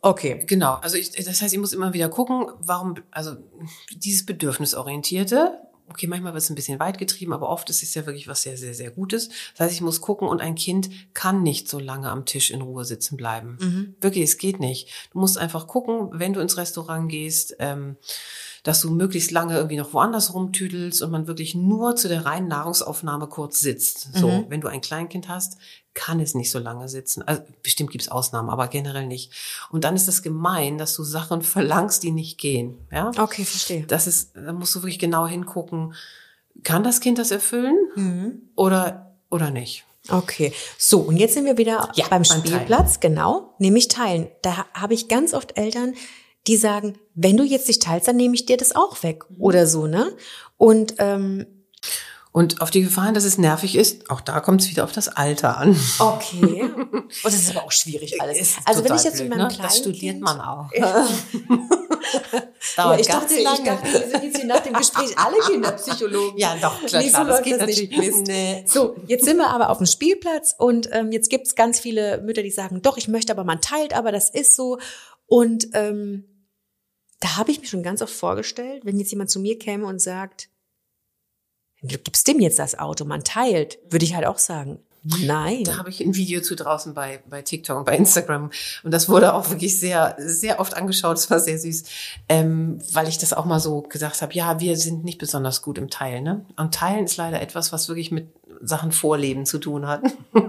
[0.00, 0.44] Okay.
[0.46, 3.36] Genau, also ich, das heißt, ich muss immer wieder gucken, warum, also
[3.90, 5.58] dieses Bedürfnisorientierte,
[5.88, 8.42] okay, manchmal wird es ein bisschen weit getrieben, aber oft ist es ja wirklich was
[8.42, 9.28] sehr, sehr, sehr Gutes.
[9.56, 12.62] Das heißt, ich muss gucken und ein Kind kann nicht so lange am Tisch in
[12.62, 13.58] Ruhe sitzen bleiben.
[14.00, 14.88] Wirklich, es geht nicht.
[15.12, 17.96] Du musst einfach gucken, wenn du ins Restaurant gehst, ähm,
[18.64, 22.48] dass du möglichst lange irgendwie noch woanders rumtüdelst und man wirklich nur zu der reinen
[22.48, 24.08] Nahrungsaufnahme kurz sitzt.
[24.14, 25.58] So, wenn du ein Kleinkind hast,
[25.92, 27.22] kann es nicht so lange sitzen.
[27.22, 29.30] Also bestimmt gibt's Ausnahmen, aber generell nicht.
[29.70, 32.78] Und dann ist das gemein, dass du Sachen verlangst, die nicht gehen.
[32.90, 33.12] Ja?
[33.18, 33.84] Okay, verstehe.
[33.86, 35.94] Das ist, da musst du wirklich genau hingucken.
[36.64, 37.76] Kann das Kind das erfüllen
[38.56, 39.84] oder oder nicht?
[40.08, 42.44] Okay, so und jetzt sind wir wieder Ja, beim beim Teilen.
[42.46, 44.28] Spielplatz, genau, nämlich teilen.
[44.42, 45.94] Da ha- habe ich ganz oft Eltern,
[46.46, 49.66] die sagen, wenn du jetzt nicht teilst, dann nehme ich dir das auch weg oder
[49.66, 50.12] so, ne?
[50.56, 51.46] Und ähm,
[52.32, 54.92] Und auf die Gefahr, hin, dass es nervig ist, auch da kommt es wieder auf
[54.92, 55.76] das Alter an.
[56.00, 58.38] okay, und das ist aber auch schwierig alles.
[58.40, 59.54] Ist also wenn ich jetzt mit blöd, meinem ne?
[59.54, 60.70] kleinen Das studiert man auch.
[60.74, 61.06] Ja,
[62.76, 66.38] Dauert ich dachte, ich dachte, wir sind jetzt hier nach dem Gespräch alle Kinderpsychologen.
[66.38, 67.90] Ja, doch, klar, Nee, so klar, das geht das nicht.
[67.92, 68.14] natürlich.
[68.14, 68.26] Mist.
[68.26, 68.64] Nee.
[68.66, 72.42] So, jetzt sind wir aber auf dem Spielplatz und ähm, jetzt gibt's ganz viele Mütter,
[72.42, 74.78] die sagen, doch, ich möchte aber, man teilt, aber das ist so.
[75.26, 76.24] Und ähm,
[77.24, 79.98] da habe ich mir schon ganz oft vorgestellt, wenn jetzt jemand zu mir käme und
[79.98, 80.50] sagt,
[81.80, 84.78] du gibst dem jetzt das Auto, man teilt, würde ich halt auch sagen,
[85.22, 85.64] nein.
[85.64, 88.50] Da habe ich ein Video zu draußen bei, bei TikTok und bei Instagram.
[88.82, 91.16] Und das wurde auch wirklich sehr, sehr oft angeschaut.
[91.16, 91.84] Es war sehr süß,
[92.28, 95.78] ähm, weil ich das auch mal so gesagt habe, ja, wir sind nicht besonders gut
[95.78, 96.24] im Teilen.
[96.24, 96.44] Ne?
[96.56, 98.28] Und Teilen ist leider etwas, was wirklich mit
[98.60, 100.02] Sachen Vorleben zu tun hat.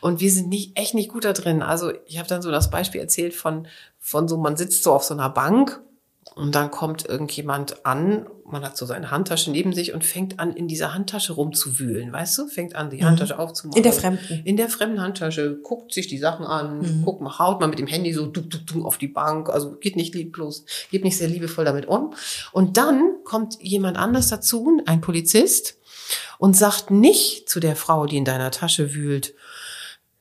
[0.00, 1.60] Und wir sind nicht, echt nicht gut da drin.
[1.60, 3.66] Also ich habe dann so das Beispiel erzählt von,
[3.98, 5.80] von so, man sitzt so auf so einer Bank
[6.34, 10.52] und dann kommt irgendjemand an, man hat so seine Handtasche neben sich und fängt an,
[10.52, 12.48] in dieser Handtasche rumzuwühlen, weißt du?
[12.48, 13.76] Fängt an, die Handtasche aufzumachen.
[13.76, 14.42] In der fremden.
[14.44, 17.86] In der fremden Handtasche, guckt sich die Sachen an, guckt mal, haut mal mit dem
[17.86, 21.28] Handy so duck, duck, duck auf die Bank, also geht nicht lieblos, geht nicht sehr
[21.28, 22.14] liebevoll damit um.
[22.52, 25.78] Und dann kommt jemand anders dazu, ein Polizist,
[26.38, 29.34] und sagt nicht zu der Frau, die in deiner Tasche wühlt,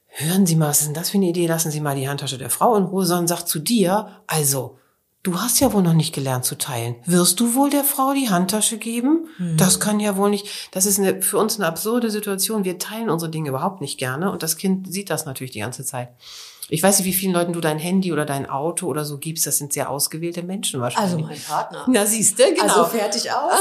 [0.07, 1.47] hören Sie mal, was ist denn das für eine Idee?
[1.47, 4.78] Lassen Sie mal die Handtasche der Frau in Ruhe, sondern sagt zu dir, also,
[5.24, 6.96] du hast ja wohl noch nicht gelernt zu teilen.
[7.06, 9.30] Wirst du wohl der Frau die Handtasche geben?
[9.58, 12.66] Das kann ja wohl nicht, das ist eine, für uns eine absurde Situation.
[12.66, 15.86] Wir teilen unsere Dinge überhaupt nicht gerne und das Kind sieht das natürlich die ganze
[15.86, 16.10] Zeit.
[16.70, 19.46] Ich weiß nicht, wie vielen Leuten du dein Handy oder dein Auto oder so gibst.
[19.46, 21.14] Das sind sehr ausgewählte Menschen wahrscheinlich.
[21.14, 21.86] Also mein Partner.
[21.88, 22.64] Na, siehst du, genau.
[22.64, 23.54] Also fertig aus.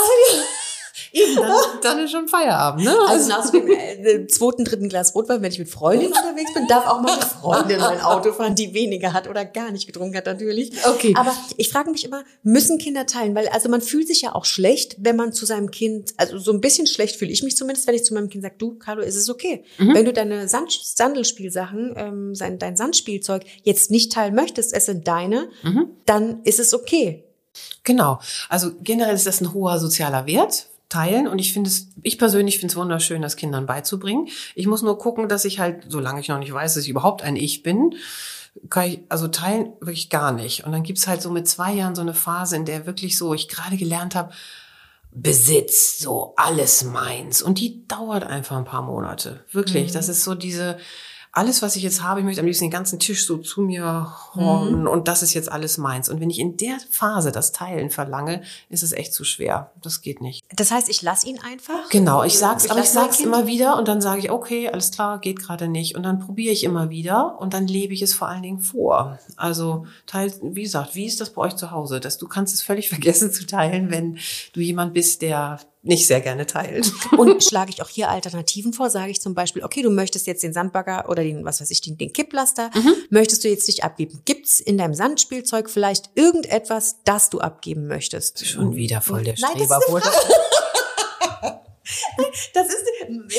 [1.12, 2.97] Eben, dann, dann ist schon Feierabend, ne?
[3.09, 6.66] Also nach so dem äh, zweiten, dritten Glas Rotwein, wenn ich mit Freundin unterwegs bin,
[6.66, 10.16] darf auch mal eine Freundin mein Auto fahren, die weniger hat oder gar nicht getrunken
[10.16, 10.72] hat natürlich.
[10.86, 11.14] Okay.
[11.16, 13.34] Aber ich frage mich immer, müssen Kinder teilen?
[13.34, 16.53] Weil also man fühlt sich ja auch schlecht, wenn man zu seinem Kind, also so
[16.53, 19.03] ein bisschen schlecht fühle ich mich zumindest, wenn ich zu meinem Kind sage, du, Carlo,
[19.03, 19.64] ist es okay.
[19.78, 25.07] Wenn du deine Sand Sandelspielsachen, ähm, sein, dein Sandspielzeug jetzt nicht teilen möchtest, es sind
[25.09, 25.49] deine,
[26.07, 27.24] dann ist es okay.
[27.84, 28.20] Genau.
[28.49, 30.68] Also generell ist das ein hoher sozialer Wert.
[30.93, 34.28] Teilen und ich finde es, ich persönlich finde es wunderschön, das Kindern beizubringen.
[34.55, 37.22] Ich muss nur gucken, dass ich halt, solange ich noch nicht weiß, dass ich überhaupt
[37.22, 37.95] ein Ich bin,
[38.68, 40.64] kann ich, also teilen wirklich gar nicht.
[40.64, 43.32] Und dann gibt's halt so mit zwei Jahren so eine Phase, in der wirklich so,
[43.32, 44.34] ich gerade gelernt habe,
[45.11, 47.40] Besitz, so alles meins.
[47.40, 49.45] Und die dauert einfach ein paar Monate.
[49.51, 49.93] Wirklich.
[49.93, 50.76] Das ist so diese,
[51.35, 54.12] alles, was ich jetzt habe, ich möchte am liebsten den ganzen Tisch so zu mir
[54.35, 54.87] horten Mhm.
[54.87, 56.11] und das ist jetzt alles meins.
[56.11, 59.72] Und wenn ich in der Phase das Teilen verlange, ist es echt zu schwer.
[59.83, 60.45] Das geht nicht.
[60.55, 61.89] Das heißt, ich lasse ihn einfach.
[61.91, 64.68] Genau, ich sag's, Ich aber ich sag's Kind- immer wieder und dann sage ich, okay,
[64.68, 65.97] alles klar, geht gerade nicht.
[65.97, 69.18] Und dann probiere ich immer wieder und dann lebe ich es vor allen Dingen vor.
[69.37, 71.99] Also teil, wie gesagt, wie ist das bei euch zu Hause?
[72.01, 74.18] Dass du kannst es völlig vergessen zu teilen, wenn
[74.53, 76.93] du jemand bist, der nicht sehr gerne teilt.
[77.18, 80.43] Und schlage ich auch hier Alternativen vor, sage ich zum Beispiel, okay, du möchtest jetzt
[80.43, 82.95] den Sandbagger oder den, was weiß ich, den, den Kipplaster, Mhm.
[83.11, 84.20] möchtest du jetzt nicht abgeben.
[84.24, 88.47] Gibt's in deinem Sandspielzeug vielleicht irgendetwas, das du abgeben möchtest?
[88.47, 90.03] Schon wieder voll der Nein, das Streber.
[92.53, 92.83] Das ist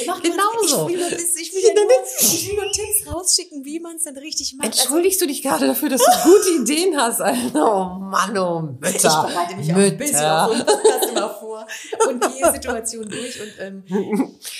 [0.06, 0.88] mach Genau ich so.
[0.88, 1.84] Will nur, ich, will ja nur,
[2.20, 4.68] ich will nur Tipps rausschicken, wie man es dann richtig macht.
[4.68, 7.22] Entschuldigst du dich gerade dafür, dass du gute Ideen hast?
[7.22, 7.54] Alter?
[7.56, 8.94] Oh Mann, oh Mütter.
[8.94, 11.68] ich bereite mich auch ein bisschen auf so Podcast immer vor
[12.10, 13.84] und gehe Situation durch und ähm,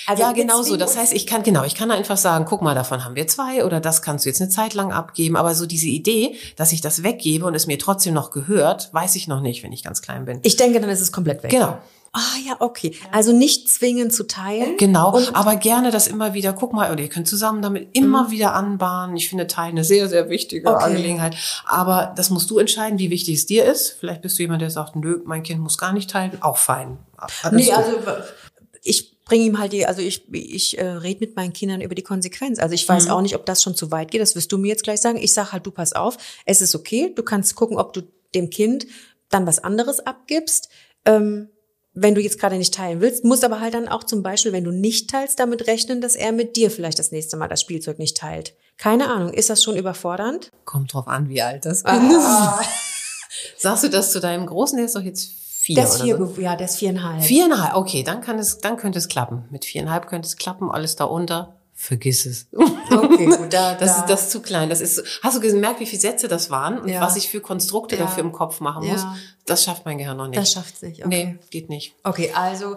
[0.06, 0.76] also ja, genau so.
[0.76, 3.64] Das heißt, ich kann, genau, ich kann einfach sagen, guck mal, davon haben wir zwei
[3.64, 5.36] oder das kannst du jetzt eine Zeit lang abgeben.
[5.36, 9.14] Aber so diese Idee, dass ich das weggebe und es mir trotzdem noch gehört, weiß
[9.16, 10.40] ich noch nicht, wenn ich ganz klein bin.
[10.42, 11.50] ich denke, dann ist es komplett weg.
[11.50, 11.78] Genau.
[12.16, 12.96] Ah ja, okay.
[13.10, 14.76] Also nicht zwingen zu teilen.
[14.76, 18.30] Genau, Und- aber gerne das immer wieder, guck mal, oder ihr könnt zusammen damit immer
[18.30, 19.16] wieder anbahnen.
[19.16, 20.84] Ich finde Teilen eine sehr, sehr wichtige Okay.
[20.84, 21.34] Angelegenheit.
[21.66, 23.96] Aber das musst du entscheiden, wie wichtig es dir ist.
[23.98, 26.40] Vielleicht bist du jemand, der sagt, nö, mein Kind muss gar nicht teilen.
[26.40, 26.98] Auch fein.
[27.42, 27.74] Alles Nee, gut.
[27.74, 27.92] also
[28.84, 32.02] ich bringe ihm halt die, also ich, ich äh, rede mit meinen Kindern über die
[32.02, 32.58] Konsequenz.
[32.60, 34.20] Also ich weiß auch nicht, ob das schon zu weit geht.
[34.20, 35.16] Das wirst du mir jetzt gleich sagen.
[35.18, 37.12] Ich sag halt, du pass auf, es ist okay.
[37.16, 38.02] Du kannst gucken, ob du
[38.34, 38.86] dem Kind
[39.30, 40.68] dann was anderes abgibst.
[41.06, 41.48] Ähm,
[41.94, 44.64] wenn du jetzt gerade nicht teilen willst, musst aber halt dann auch zum Beispiel, wenn
[44.64, 47.98] du nicht teilst, damit rechnen, dass er mit dir vielleicht das nächste Mal das Spielzeug
[47.98, 48.54] nicht teilt.
[48.76, 50.50] Keine Ahnung, ist das schon überfordernd?
[50.64, 52.26] Kommt drauf an, wie alt das Kind ist.
[53.58, 54.76] Sagst du das zu deinem Großen?
[54.76, 55.30] Der ist doch jetzt
[55.64, 56.40] vier Der ist vier, so.
[56.40, 57.22] ja, der ist viereinhalb.
[57.22, 59.44] Viereinhalb, okay, dann kann es, dann könnte es klappen.
[59.50, 61.60] Mit viereinhalb könnte es klappen, alles da unter.
[61.74, 62.46] Vergiss es.
[62.90, 64.00] Okay, gut, da, Das da.
[64.02, 64.68] ist das ist zu klein.
[64.68, 67.00] Das ist, hast du gemerkt, wie viele Sätze das waren und Ja.
[67.00, 68.02] was ich für Konstrukte Ja.
[68.02, 68.92] dafür im Kopf machen Ja.
[68.92, 69.04] muss?
[69.46, 70.38] Das schafft mein Gehirn noch nicht.
[70.38, 71.08] Das schafft's nicht, okay.
[71.38, 71.94] Nee, geht nicht.
[72.04, 72.76] Okay, also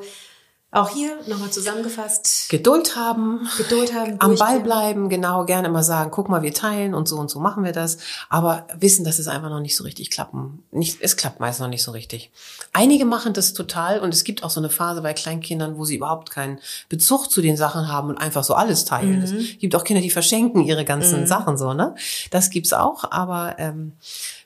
[0.70, 2.50] auch hier nochmal zusammengefasst.
[2.50, 4.20] Geduld haben, Geduld haben.
[4.20, 4.36] am.
[4.36, 7.64] Ball bleiben, genau, gerne immer sagen, guck mal, wir teilen und so und so machen
[7.64, 7.98] wir das.
[8.28, 10.64] Aber wissen, dass es einfach noch nicht so richtig klappen.
[10.72, 12.32] Nicht, es klappt meist noch nicht so richtig.
[12.74, 15.96] Einige machen das total und es gibt auch so eine Phase bei Kleinkindern, wo sie
[15.96, 16.60] überhaupt keinen
[16.90, 19.24] Bezug zu den Sachen haben und einfach so alles teilen.
[19.24, 21.96] Es gibt auch Kinder, die verschenken ihre ganzen Sachen so, ne?
[22.30, 23.94] Das gibt's auch, aber ähm,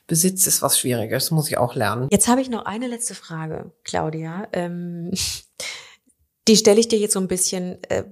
[0.06, 2.08] Besitz ist was Schwieriges, muss ich auch lernen.
[2.10, 4.46] Jetzt habe ich noch eine letzte Frage, Claudia.
[4.52, 5.10] Ähm,
[6.48, 8.04] die stelle ich dir jetzt so ein bisschen, äh,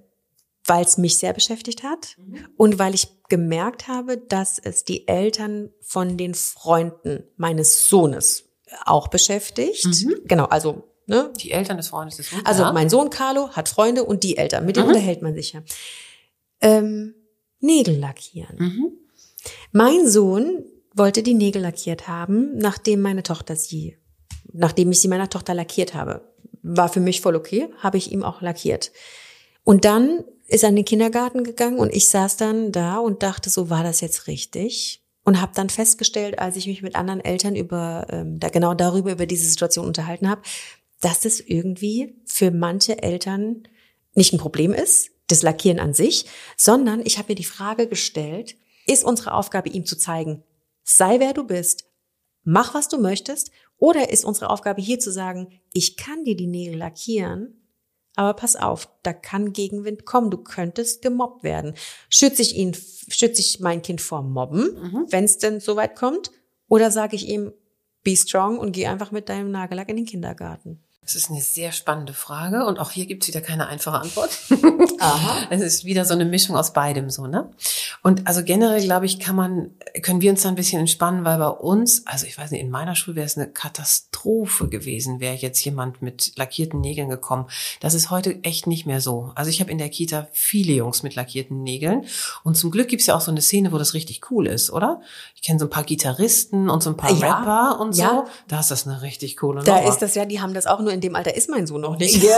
[0.64, 2.16] weil es mich sehr beschäftigt hat
[2.57, 8.45] und weil ich gemerkt habe, dass es die Eltern von den Freunden meines Sohnes
[8.85, 9.87] auch beschäftigt.
[10.26, 12.47] Genau, also ne, Die Eltern des Freundes des Hundes.
[12.47, 12.72] Also ja?
[12.72, 14.93] mein Sohn Carlo hat Freunde und die Eltern, mit denen Mhm.
[14.95, 15.62] unterhält man sich ja.
[16.61, 17.14] Ähm,
[17.61, 18.57] Nägel lackieren.
[18.59, 18.93] Mhm.
[19.72, 20.64] Mein Sohn
[20.95, 23.97] wollte die Nägel lackiert haben, nachdem meine Tochter sie,
[24.53, 26.30] nachdem ich sie meiner Tochter lackiert habe.
[26.62, 28.92] War für mich voll okay, habe ich ihm auch lackiert.
[29.64, 33.50] Und dann ist er in den Kindergarten gegangen und ich saß dann da und dachte,
[33.50, 35.02] so war das jetzt richtig?
[35.22, 39.12] Und habe dann festgestellt, als ich mich mit anderen Eltern über ähm, da genau darüber
[39.12, 40.42] über diese Situation unterhalten habe,
[41.00, 43.68] dass das irgendwie für manche Eltern
[44.14, 48.56] nicht ein Problem ist, das Lackieren an sich, sondern ich habe mir die Frage gestellt,
[48.86, 50.42] ist unsere Aufgabe, ihm zu zeigen,
[50.82, 51.84] sei wer du bist,
[52.42, 53.50] mach was du möchtest,
[53.81, 57.57] oder ist unsere Aufgabe hier zu sagen, ich kann dir die Nägel lackieren,
[58.14, 61.74] aber pass auf, da kann Gegenwind kommen, du könntest gemobbt werden.
[62.09, 62.76] Schütze ich ihn,
[63.09, 66.31] schütze ich mein Kind vor Mobben, wenn es denn so weit kommt,
[66.68, 67.53] oder sage ich ihm,
[68.05, 70.85] be strong und geh einfach mit deinem Nagellack in den Kindergarten?
[71.03, 74.30] Das ist eine sehr spannende Frage und auch hier gibt's wieder keine einfache Antwort.
[75.01, 75.46] Aha.
[75.48, 77.51] Es ist wieder so eine Mischung aus beidem so, ne?
[78.03, 79.70] Und also generell, glaube ich, kann man,
[80.03, 82.70] können wir uns da ein bisschen entspannen, weil bei uns, also ich weiß nicht, in
[82.70, 87.46] meiner Schule wäre es eine Katastrophe gewesen, wäre jetzt jemand mit lackierten Nägeln gekommen.
[87.80, 89.32] Das ist heute echt nicht mehr so.
[89.34, 92.05] Also ich habe in der Kita viele Jungs mit lackierten Nägeln
[92.44, 95.01] und zum Glück gibt's ja auch so eine Szene, wo das richtig cool ist, oder?
[95.34, 97.38] Ich kenne so ein paar Gitarristen und so ein paar Ja.
[97.38, 98.03] Rapper und so.
[98.03, 98.24] Ja.
[98.48, 99.88] Da ist das eine richtig coole Da Nummer.
[99.90, 101.99] ist das ja, die haben das auch nur in dem Alter ist mein Sohn noch
[101.99, 102.24] nicht.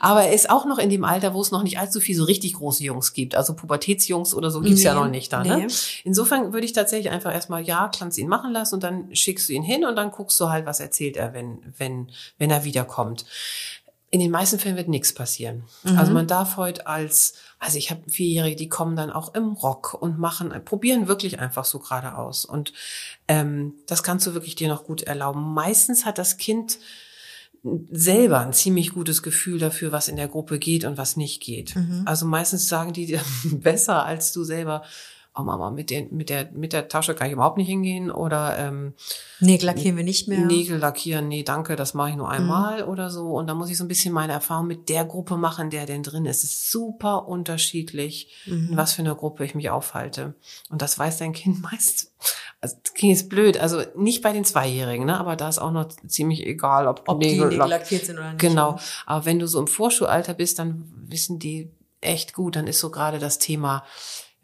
[0.00, 2.24] Aber er ist auch noch in dem Alter, wo es noch nicht allzu viel so
[2.24, 3.34] richtig große Jungs gibt.
[3.34, 5.42] Also Pubertätsjungs oder so gibt's ja Nee, noch nicht da.
[5.42, 5.66] Ne?
[5.66, 5.66] nee.
[6.04, 9.52] Insofern würde ich tatsächlich einfach erstmal, ja, kannst ihn machen lassen und dann schickst du
[9.52, 12.08] ihn hin und dann guckst du halt, was erzählt er, wenn, wenn,
[12.38, 13.24] wenn er wiederkommt.
[14.10, 15.64] In den meisten Fällen wird nichts passieren.
[15.96, 19.94] Also man darf heute als, also ich habe Vierjährige, die kommen dann auch im Rock
[19.94, 22.44] und machen, probieren wirklich einfach so geradeaus.
[22.44, 22.72] Und
[23.26, 25.54] ähm, das kannst du wirklich dir noch gut erlauben.
[25.54, 26.78] Meistens hat das Kind
[27.90, 31.74] selber ein ziemlich gutes Gefühl dafür, was in der Gruppe geht und was nicht geht.
[32.04, 34.84] Also meistens sagen die dir besser als du selber,
[35.38, 38.56] oh Mama, mit, den, mit, der, mit der Tasche kann ich überhaupt nicht hingehen oder
[38.58, 38.94] ähm,
[39.40, 40.38] Nägel lackieren wir nicht mehr.
[40.40, 43.32] Nägel lackieren, nee, danke, das mache ich nur einmal oder so.
[43.34, 46.02] Und da muss ich so ein bisschen meine Erfahrung mit der Gruppe machen, der denn
[46.02, 46.38] drin ist.
[46.38, 50.34] Es ist super unterschiedlich, in was für eine Gruppe ich mich aufhalte.
[50.70, 52.12] Und das weiß dein Kind meist.
[52.62, 55.20] Also, das klingt jetzt blöd, also nicht bei den Zweijährigen, ne?
[55.20, 58.16] aber da ist auch noch ziemlich egal, ob, Ob die Nägel Nägel lack- lackiert sind
[58.18, 58.40] oder nicht.
[58.40, 58.78] Genau.
[59.04, 61.70] Aber wenn du so im Vorschulalter bist, dann wissen die
[62.00, 62.56] echt gut.
[62.56, 63.84] Dann ist so gerade das Thema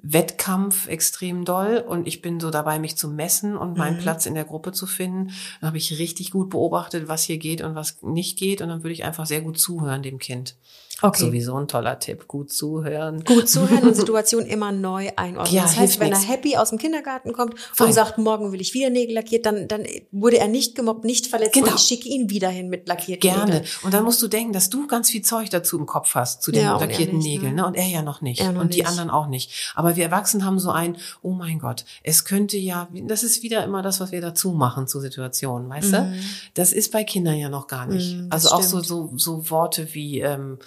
[0.03, 4.00] Wettkampf extrem doll und ich bin so dabei, mich zu messen und meinen Mhm.
[4.00, 5.30] Platz in der Gruppe zu finden.
[5.61, 8.82] Dann habe ich richtig gut beobachtet, was hier geht und was nicht geht und dann
[8.82, 10.57] würde ich einfach sehr gut zuhören dem Kind.
[11.03, 11.24] Okay.
[11.24, 13.24] Sowieso ein toller Tipp, gut zuhören.
[13.24, 15.55] Gut zuhören und Situation immer neu einordnen.
[15.55, 16.22] Ja, das heißt, wenn nix.
[16.24, 17.88] er happy aus dem Kindergarten kommt Fein.
[17.88, 21.26] und sagt, morgen will ich wieder Nägel lackiert, dann, dann wurde er nicht gemobbt, nicht
[21.26, 21.66] verletzt Genau.
[21.68, 23.44] und ich schicke ihn wieder hin mit lackierten Gerne.
[23.55, 23.64] Nägeln.
[23.82, 26.53] Und dann musst du denken, dass du ganz viel Zeug dazu im Kopf hast, zu
[26.53, 27.55] den Ja, er lackierten nicht, Nägeln.
[27.57, 27.62] ne?
[27.62, 27.66] Ne?
[27.66, 28.40] Und er ja noch nicht.
[28.42, 28.86] Noch und die nicht.
[28.88, 29.72] anderen auch nicht.
[29.74, 33.64] Aber wir Erwachsenen haben so ein, oh mein Gott, es könnte ja, das ist wieder
[33.64, 36.14] immer das, was wir dazu machen zu Situationen, weißt du?
[36.55, 38.16] Das ist bei Kindern ja noch gar nicht.
[38.16, 38.86] Mhm, also auch so, stimmt.
[38.86, 40.59] so, so Worte wie, ähm,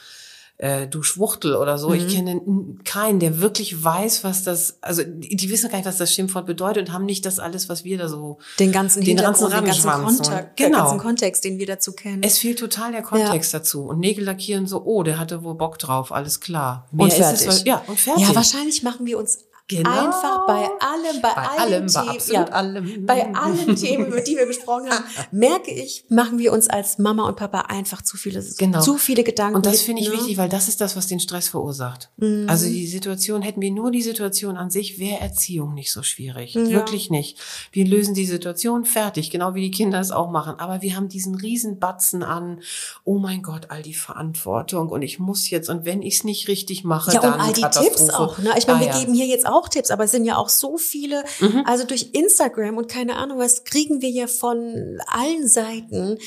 [0.58, 1.89] äh, du Schwuchtel oder so.
[1.89, 1.95] Mhm.
[1.95, 2.41] Ich kenne
[2.86, 6.45] keinen, der wirklich weiß, was das, also die, die wissen gar nicht, was das Schimpfwort
[6.45, 9.66] bedeutet und haben nicht das alles, was wir da so Den ganzen Den ganzen den
[9.66, 10.78] ganzen, Kontakt, und- den genau.
[10.80, 12.24] ganzen Kontext, den wir dazu kennen.
[12.24, 13.84] es fehlt total der Kontext dazu.
[13.84, 16.88] Und Nägel lackieren so, oh, der hatte wohl Bock drauf, alles klar.
[16.91, 17.47] Mehr und fertig.
[17.47, 18.28] Es, ja, und fertig.
[18.28, 19.89] Ja, wahrscheinlich machen wir uns Genau.
[19.89, 23.05] einfach bei allem, bei, Bei allen allem, bei Themen, absolut allem.
[23.07, 27.28] bei allen Themen, über die wir gesprochen haben, merke ich, machen wir uns als Mama
[27.28, 28.80] und Papa einfach zu viele, Genau.
[28.82, 29.55] zu viele Gedanken.
[29.55, 30.13] Und das finde ich ne?
[30.16, 32.11] wichtig, weil das ist das, was den Stress verursacht.
[32.18, 32.45] Mhm.
[32.47, 36.53] Also die Situation, hätten wir nur die Situation an sich, wäre Erziehung nicht so schwierig.
[36.53, 36.70] Ja.
[36.70, 37.39] Wirklich nicht.
[37.72, 40.59] Wir lösen die Situation fertig, genau wie die Kinder es auch machen.
[40.59, 42.61] Aber wir haben diesen riesen Batzen an,
[43.03, 46.47] oh mein Gott, all die Verantwortung und ich muss jetzt und wenn ich es nicht
[46.49, 47.61] richtig mache, Ja, dann und all die.
[47.63, 48.38] Tipps auch.
[48.38, 48.51] Ne?
[48.57, 48.99] Ich meine, Ah, wir ja.
[48.99, 51.24] Geben hier jetzt auch Tipps, aber es sind ja auch so viele,
[51.66, 56.18] also durch Instagram und keine Ahnung was, kriegen wir ja von allen Seiten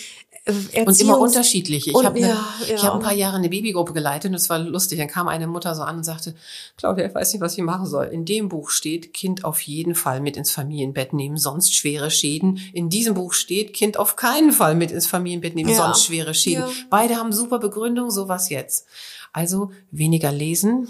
[0.45, 1.91] äh, Und immer Erziehungs- unterschiedliche.
[1.91, 2.75] Ich habe ne, ja, ja.
[2.77, 4.99] ich hab ein paar Jahre eine Babygruppe geleitet und es war lustig.
[4.99, 6.35] Dann kam eine Mutter so an und sagte,
[6.79, 8.07] Claudia, ich weiß nicht, was ich machen soll.
[8.07, 12.61] In dem Buch steht, Kind auf jeden Fall mit ins Familienbett nehmen, sonst schwere Schäden.
[12.73, 15.77] In diesem Buch steht, Kind auf keinen Fall mit ins Familienbett nehmen, Ja.
[15.77, 16.63] sonst schwere Schäden.
[16.65, 16.71] Ja.
[16.89, 18.87] Beide haben super Begründung, sowas jetzt.
[19.35, 20.89] Also weniger lesen,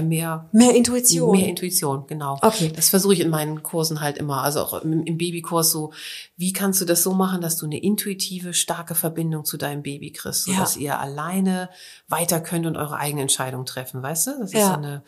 [0.00, 1.36] mehr Mehr Intuition.
[1.36, 2.38] Mehr Intuition, genau.
[2.40, 2.72] Okay.
[2.74, 5.92] Das versuche ich in meinen Kursen halt immer, also auch im, im Babykurs so,
[6.36, 10.12] wie kannst du das so machen, dass du eine intuitive, starke Verbindung zu deinem Baby
[10.12, 10.54] kriegst, Ja.
[10.54, 11.68] sodass ihr alleine
[12.08, 14.30] weiter könnt und eure eigene Entscheidung treffen, weißt du?
[14.40, 14.68] Das ist Ja.
[14.68, 15.02] so eine,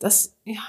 [0.00, 0.62] das, ja,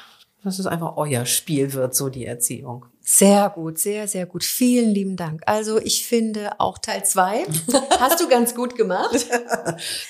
[0.43, 2.85] das ist einfach euer Spiel wird, so die Erziehung.
[3.07, 4.43] Sehr gut, sehr, sehr gut.
[4.43, 5.43] Vielen lieben Dank.
[5.45, 7.45] Also ich finde auch Teil zwei
[7.99, 9.27] hast du ganz gut gemacht.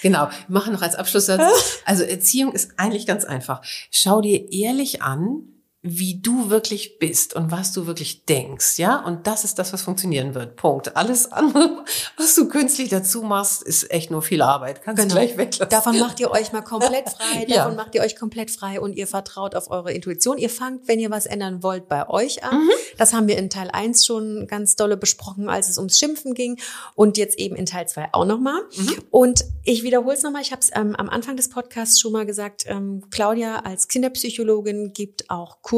[0.02, 1.82] Genau, wir machen noch als Abschlusssatz.
[1.86, 3.62] Also Erziehung ist eigentlich ganz einfach.
[3.92, 5.55] Schau dir ehrlich an,
[5.88, 9.06] wie du wirklich bist und was du wirklich denkst, ja?
[9.06, 10.56] Und das ist das, was funktionieren wird.
[10.56, 10.98] Punkt.
[10.98, 11.86] Alles andere,
[12.18, 14.82] was du künstlich dazu machst, ist echt nur viel Arbeit.
[14.82, 15.70] Kannst du gleich weglassen.
[15.70, 15.70] Genau.
[15.70, 17.46] Davon macht ihr euch mal komplett frei.
[17.48, 17.58] Ja.
[17.58, 20.40] Davon macht ihr euch komplett frei und ihr vertraut auf eure Intuition.
[20.40, 22.64] Ihr fangt, wenn ihr was ändern wollt, bei euch an.
[22.64, 22.72] Mhm.
[22.98, 26.60] Das haben wir in Teil 1 schon ganz dolle besprochen, als es ums Schimpfen ging.
[26.96, 28.60] Und jetzt eben in Teil 2 auch nochmal.
[28.76, 28.96] Mhm.
[29.12, 30.42] Und ich wiederhole es nochmal.
[30.42, 32.64] Ich habe es ähm, am Anfang des Podcasts schon mal gesagt.
[32.66, 35.75] Ähm, Claudia als Kinderpsychologin gibt auch Kurse.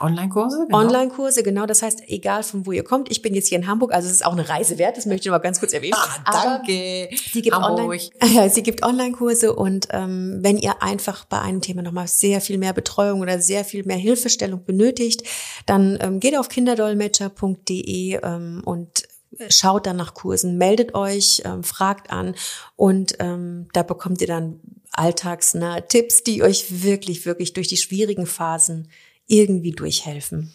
[0.00, 0.66] Online-Kurse?
[0.66, 0.78] Genau.
[0.78, 1.66] Online-Kurse, genau.
[1.66, 4.14] Das heißt, egal von wo ihr kommt, ich bin jetzt hier in Hamburg, also es
[4.14, 5.94] ist auch eine Reise wert, das möchte ich noch mal ganz kurz erwähnen.
[5.96, 7.08] Ah, Aber danke.
[7.32, 7.80] Sie gibt Hamburg.
[7.80, 8.00] Online,
[8.34, 12.58] ja, sie gibt Online-Kurse und ähm, wenn ihr einfach bei einem Thema nochmal sehr viel
[12.58, 15.22] mehr Betreuung oder sehr viel mehr Hilfestellung benötigt,
[15.64, 19.08] dann ähm, geht auf kinderdolmetscher.de ähm, und
[19.48, 22.34] schaut dann nach Kursen, meldet euch, ähm, fragt an
[22.76, 24.60] und ähm, da bekommt ihr dann
[24.98, 28.88] alltagsnahe Tipps, die euch wirklich, wirklich durch die schwierigen Phasen
[29.26, 30.52] irgendwie durchhelfen.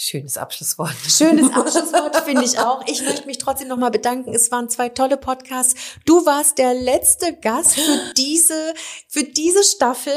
[0.00, 0.94] Schönes Abschlusswort.
[1.08, 2.86] Schönes Abschlusswort finde ich auch.
[2.86, 4.32] Ich möchte mich trotzdem nochmal bedanken.
[4.32, 5.74] Es waren zwei tolle Podcasts.
[6.06, 8.74] Du warst der letzte Gast für diese,
[9.08, 10.12] für diese Staffel.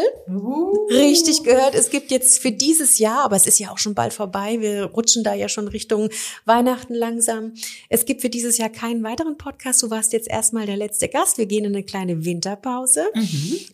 [0.92, 1.74] Richtig gehört.
[1.74, 4.62] Es gibt jetzt für dieses Jahr, aber es ist ja auch schon bald vorbei.
[4.62, 6.10] Wir rutschen da ja schon Richtung
[6.46, 7.56] Weihnachten langsam.
[7.90, 9.82] Es gibt für dieses Jahr keinen weiteren Podcast.
[9.82, 11.40] Du warst jetzt erstmal der letzte Gast.
[11.40, 13.06] Wir gehen in eine kleine Winterpause.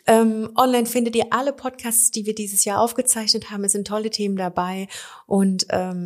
[0.06, 3.66] Ähm, online findet ihr alle Podcasts, die wir dieses Jahr aufgezeichnet haben.
[3.66, 4.88] Es sind tolle Themen dabei
[5.26, 5.97] und ähm,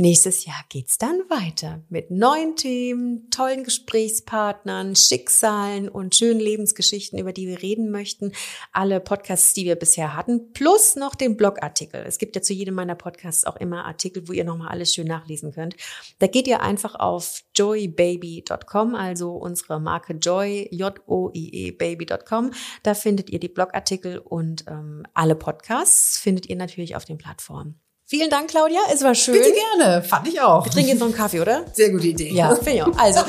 [0.00, 7.32] Nächstes Jahr geht's dann weiter mit neuen Themen, tollen Gesprächspartnern, Schicksalen und schönen Lebensgeschichten, über
[7.32, 8.30] die wir reden möchten.
[8.70, 12.04] Alle Podcasts, die wir bisher hatten, plus noch den Blogartikel.
[12.06, 15.08] Es gibt ja zu jedem meiner Podcasts auch immer Artikel, wo ihr nochmal alles schön
[15.08, 15.74] nachlesen könnt.
[16.20, 22.52] Da geht ihr einfach auf joybaby.com, also unsere Marke Joy, J-O-I-E, baby.com.
[22.84, 27.80] Da findet ihr die Blogartikel und ähm, alle Podcasts findet ihr natürlich auf den Plattformen.
[28.10, 28.80] Vielen Dank, Claudia.
[28.90, 29.34] Es war schön.
[29.34, 30.64] Bitte gerne, fand ich auch.
[30.64, 31.66] Wir trinken jetzt noch einen Kaffee, oder?
[31.74, 32.30] Sehr gute Idee.
[32.32, 32.96] Ja, finde ich auch.
[32.96, 33.20] Also,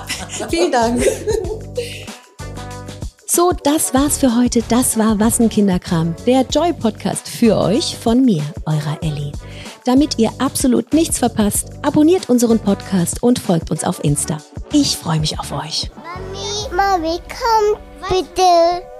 [0.48, 1.04] vielen Dank.
[3.26, 4.62] So, das war's für heute.
[4.68, 9.32] Das war Wassenkinderkram, der Joy Podcast für euch von mir, eurer Ellie.
[9.84, 14.38] Damit ihr absolut nichts verpasst, abonniert unseren Podcast und folgt uns auf Insta.
[14.72, 15.90] Ich freue mich auf euch.
[15.96, 18.97] Mami, Mami, komm bitte.